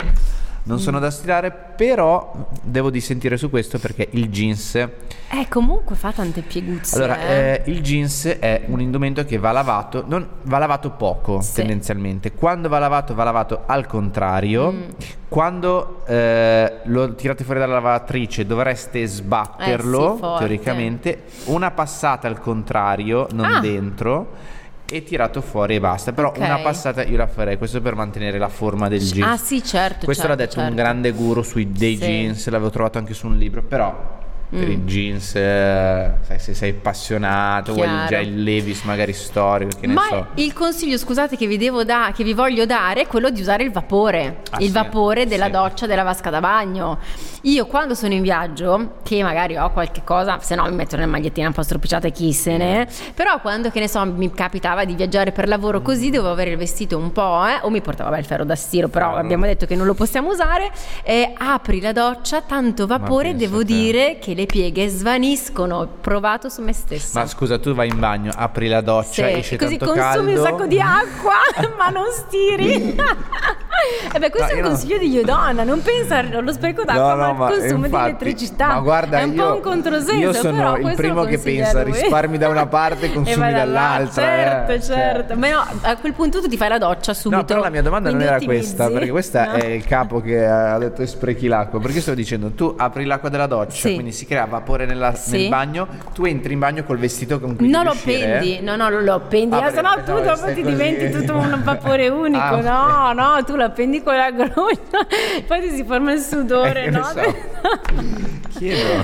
non 0.65 0.79
sono 0.79 0.99
da 0.99 1.11
stirare, 1.11 1.51
però 1.51 2.49
devo 2.63 2.91
dissentire 2.91 3.37
su 3.37 3.49
questo 3.51 3.79
perché 3.79 4.09
il 4.13 4.29
jeans... 4.29 4.75
Eh, 4.75 5.47
comunque 5.49 5.97
fa 5.97 6.13
tante 6.13 6.43
pieguzze. 6.43 6.97
Allora, 6.97 7.21
eh. 7.21 7.63
Eh, 7.65 7.71
il 7.71 7.81
jeans 7.81 8.27
è 8.27 8.65
un 8.67 8.81
indumento 8.81 9.25
che 9.25 9.39
va 9.39 9.53
lavato, 9.53 10.05
non, 10.07 10.27
va 10.43 10.59
lavato 10.59 10.91
poco 10.91 11.41
sì. 11.41 11.55
tendenzialmente. 11.55 12.33
Quando 12.33 12.69
va 12.69 12.79
lavato, 12.79 13.15
va 13.15 13.25
lavato 13.25 13.63
al 13.67 13.87
contrario. 13.87 14.73
Mm. 14.73 14.83
Quando 15.29 16.03
eh, 16.07 16.81
lo 16.85 17.15
tirate 17.15 17.45
fuori 17.45 17.61
dalla 17.61 17.75
lavatrice 17.75 18.45
dovreste 18.45 19.07
sbatterlo, 19.07 20.15
eh 20.15 20.17
sì, 20.17 20.39
teoricamente. 20.39 21.23
Una 21.45 21.71
passata 21.71 22.27
al 22.27 22.41
contrario, 22.41 23.29
non 23.33 23.47
ah. 23.47 23.61
dentro 23.61 24.59
e 24.91 25.03
tirato 25.03 25.41
fuori 25.41 25.77
e 25.77 25.81
basta. 25.81 26.13
Però 26.13 26.29
okay. 26.29 26.45
una 26.45 26.59
passata 26.59 27.03
io 27.05 27.17
la 27.17 27.27
farei, 27.27 27.57
questo 27.57 27.81
per 27.81 27.95
mantenere 27.95 28.39
la 28.39 28.49
forma 28.49 28.89
del 28.89 29.01
jeans. 29.01 29.31
Ah 29.31 29.37
sì, 29.37 29.63
certo. 29.63 30.05
Questo 30.05 30.27
certo, 30.27 30.29
l'ha 30.29 30.47
detto 30.47 30.57
certo. 30.57 30.71
un 30.71 30.77
grande 30.77 31.13
guru 31.13 31.43
sui 31.43 31.71
dei 31.71 31.97
sì. 31.97 32.03
jeans, 32.03 32.49
l'avevo 32.49 32.71
trovato 32.71 32.99
anche 32.99 33.15
su 33.15 33.27
un 33.27 33.37
libro, 33.37 33.63
però 33.63 34.19
per 34.51 34.67
mm. 34.67 34.71
i 34.71 34.77
jeans, 34.85 35.35
eh, 35.37 36.13
sai, 36.23 36.39
se 36.41 36.55
sei 36.55 36.71
appassionato, 36.71 37.73
Chiaro. 37.73 37.91
vuoi 37.91 38.07
già 38.09 38.19
il 38.19 38.43
Levis 38.43 38.83
magari 38.83 39.13
storico, 39.13 39.79
che 39.81 39.87
ne 39.87 39.95
Ma 39.95 40.03
so. 40.09 40.27
il 40.35 40.53
consiglio, 40.53 40.99
scusate, 40.99 41.37
che 41.37 41.47
vi, 41.47 41.57
devo 41.57 41.85
da- 41.85 42.11
che 42.15 42.25
vi 42.25 42.33
voglio 42.33 42.67
dare 42.67 43.03
è 43.03 43.07
quello 43.07 43.31
di 43.31 43.41
usare 43.41 43.63
il 43.63 43.71
vapore, 43.71 44.43
Ah, 44.51 44.59
il 44.59 44.67
sì, 44.67 44.73
vapore 44.73 45.27
della 45.27 45.45
sì. 45.47 45.51
doccia, 45.53 45.87
della 45.87 46.03
vasca 46.03 46.31
da 46.31 46.41
bagno. 46.41 46.99
Io 47.43 47.67
quando 47.67 47.95
sono 47.95 48.13
in 48.13 48.23
viaggio, 48.23 48.97
che 49.03 49.23
magari 49.23 49.57
ho 49.57 49.71
qualche 49.71 50.03
cosa, 50.05 50.39
se 50.41 50.55
no 50.55 50.65
mi 50.65 50.75
metto 50.75 50.97
nella 50.97 51.09
magliettina 51.09 51.47
un 51.47 51.55
po' 51.55 51.63
stropicciata 51.63 52.09
e 52.09 52.11
chi 52.11 52.33
se 52.33 52.57
ne, 52.57 52.87
però 53.15 53.41
quando, 53.41 53.71
che 53.71 53.81
ne 53.81 53.89
so, 53.89 54.05
mi 54.05 54.31
capitava 54.33 54.85
di 54.85 54.95
viaggiare 54.95 55.33
per 55.33 55.49
lavoro 55.49 55.81
così, 55.81 56.11
dovevo 56.11 56.33
avere 56.33 56.51
il 56.51 56.57
vestito 56.59 56.99
un 56.99 57.13
po', 57.13 57.47
eh, 57.47 57.61
o 57.63 57.71
mi 57.71 57.81
portava 57.81 58.19
il 58.19 58.25
ferro 58.25 58.45
da 58.45 58.57
stiro, 58.57 58.89
però 58.89 59.15
abbiamo 59.15 59.47
detto 59.47 59.65
che 59.65 59.75
non 59.77 59.87
lo 59.87 59.95
possiamo 59.95 60.29
usare, 60.31 60.71
eh, 61.03 61.33
apri 61.37 61.81
la 61.81 61.93
doccia, 61.93 62.43
tanto 62.43 62.87
vapore, 62.87 63.37
devo 63.37 63.59
te. 63.59 63.65
dire 63.65 64.19
che 64.21 64.35
le 64.35 64.40
pieghe 64.47 64.89
svaniscono, 64.89 65.87
provato 66.01 66.49
su 66.49 66.63
me 66.63 66.73
stessa. 66.73 67.21
Ma 67.21 67.27
scusa, 67.27 67.59
tu 67.59 67.75
vai 67.75 67.89
in 67.89 67.99
bagno, 67.99 68.33
apri 68.35 68.69
la 68.69 68.81
doccia, 68.81 69.27
Sì, 69.27 69.33
esce 69.33 69.57
così 69.57 69.79
consumi 69.79 69.99
caldo. 69.99 70.31
un 70.31 70.37
sacco 70.47 70.67
di 70.67 70.81
acqua, 70.81 71.35
ma 71.79 71.89
non 71.89 72.07
stiri. 72.13 72.97
E 74.13 74.19
beh, 74.19 74.31
questo 74.31 74.49
No, 74.49 74.51
è 74.51 74.53
un 74.53 74.59
io 74.59 74.63
no. 74.65 74.69
consiglio 74.71 74.99
di 74.99 75.09
Iodonna, 75.11 75.65
non 75.65 75.83
pensare 75.83 76.35
allo 76.37 76.53
spreco 76.53 76.85
d'acqua, 76.85 77.15
ma 77.33 77.47
al 77.47 77.53
consumo 77.59 77.87
di 77.89 77.95
elettricità. 77.95 78.67
Ma 78.69 78.81
guarda, 78.81 79.19
è 79.19 79.23
un 79.25 79.33
io, 79.35 79.47
po' 79.49 79.55
un 79.57 79.61
controsenso. 79.61 80.15
io 80.15 80.33
sono 80.33 80.57
però 80.57 80.77
il 80.91 80.95
primo 80.97 81.25
che 81.25 81.39
pensa 81.39 81.83
risparmi 81.83 82.39
da 82.39 82.49
una 82.49 82.67
parte 82.67 83.07
e 83.07 83.13
consumi 83.13 83.53
dall'altra. 83.53 84.23
Certo, 84.23 84.73
eh, 84.73 84.81
certo. 84.83 85.37
Ma 85.37 85.49
no, 85.51 85.65
a 85.83 85.97
quel 85.97 86.13
punto 86.13 86.41
tu 86.41 86.49
ti 86.49 86.57
fai 86.57 86.69
la 86.69 86.79
doccia 86.79 87.15
subito. 87.15 87.41
No, 87.41 87.47
però 87.47 87.61
la 87.61 87.71
mia 87.71 87.83
domanda 87.83 88.11
non 88.11 88.21
era 88.23 88.37
ottimizzi. 88.37 88.61
questa, 88.75 88.89
perché 88.91 89.11
questa 89.11 89.45
No? 89.47 89.53
è 89.53 89.67
il 89.67 89.85
capo 89.85 90.21
che 90.21 90.45
ha 90.47 90.79
detto 90.79 91.05
sprechi 91.07 91.47
l'acqua. 91.47 91.79
Perché 91.81 92.01
sto 92.01 92.15
dicendo, 92.15 92.51
tu 92.51 92.75
apri 92.77 93.05
l'acqua 93.05 93.29
della 93.29 93.47
doccia, 93.47 93.89
Sì. 93.89 93.95
quindi 93.95 94.13
si 94.13 94.27
crea 94.27 94.45
vapore 94.47 94.87
nella- 94.87 95.15
Sì. 95.15 95.33
nel 95.43 95.49
bagno, 95.49 95.87
tu 96.15 96.25
entri 96.25 96.53
in 96.53 96.59
bagno 96.59 96.85
col 96.85 96.99
vestito 96.99 97.39
con 97.41 97.57
cui 97.57 97.69
Non 97.69 97.85
devi 97.85 97.85
lo 97.85 97.91
uscire, 97.93 98.25
appendi, 98.37 98.59
eh? 98.59 98.61
no, 98.61 98.77
no, 98.77 98.89
non 98.89 99.05
lo 99.05 99.15
appendi, 99.15 99.55
Ah, 99.55 99.65
ah, 99.67 99.71
se 99.73 99.81
no 99.81 99.91
tu 100.05 100.13
no, 100.13 100.21
dopo 100.21 100.47
ti 100.53 100.63
così. 100.63 100.63
diventi 100.63 101.11
tutto 101.11 101.37
un 101.37 101.61
vapore 101.65 102.09
unico, 102.09 102.43
Ah, 102.43 103.13
no, 103.13 103.13
no, 103.13 103.45
tu 103.45 103.55
con 103.57 103.70
la 104.17 104.31
gruccia, 104.31 105.07
poi 105.47 105.61
ti 105.61 105.71
si 105.71 105.85
forma 105.85 106.13
il 106.13 106.21
sudore, 106.21 106.85
Eh, 106.85 106.91
no? 106.91 107.05
so. 107.05 107.21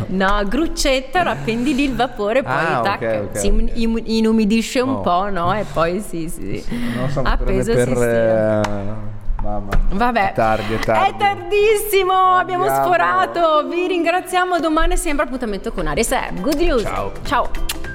No, 0.08 0.42
gruccetta, 0.46 1.22
lo 1.22 1.30
appendi 1.30 1.74
lì 1.74 1.84
il 1.84 1.94
vapore, 1.94 2.42
poi 2.42 2.52
Ah, 2.52 2.80
tac, 2.82 3.00
ok, 3.00 3.28
ok, 3.30 3.38
si 3.38 3.48
ok. 3.48 3.70
in- 3.74 4.02
inumidisce 4.04 4.80
un 4.80 4.90
Oh. 4.96 5.00
po', 5.00 5.30
no? 5.30 5.54
E 5.54 5.64
poi 5.72 6.00
sì, 6.00 6.28
sì. 6.28 6.62
Non 6.94 7.08
so 7.08 7.22
Appeso 7.24 7.72
per... 7.72 7.86
si 7.88 7.94
stira. 7.94 8.60
eh, 8.60 9.14
Mamma. 9.42 9.68
Vabbè, 9.92 10.30
È 10.30 10.34
tardi, 10.34 10.74
è 10.74 10.78
tardi. 10.80 11.16
tardissimo, 11.16 12.12
abbiamo 12.12 12.64
Andiamo. 12.64 12.84
sforato. 12.86 13.66
Vi 13.68 13.86
ringraziamo 13.86 14.58
domani 14.60 14.96
sempre 14.98 15.24
appuntamento 15.24 15.72
con 15.72 15.86
Aries 15.86 16.12
Good 16.40 16.60
News. 16.60 16.82
Ciao. 16.82 17.12
Ciao. 17.24 17.85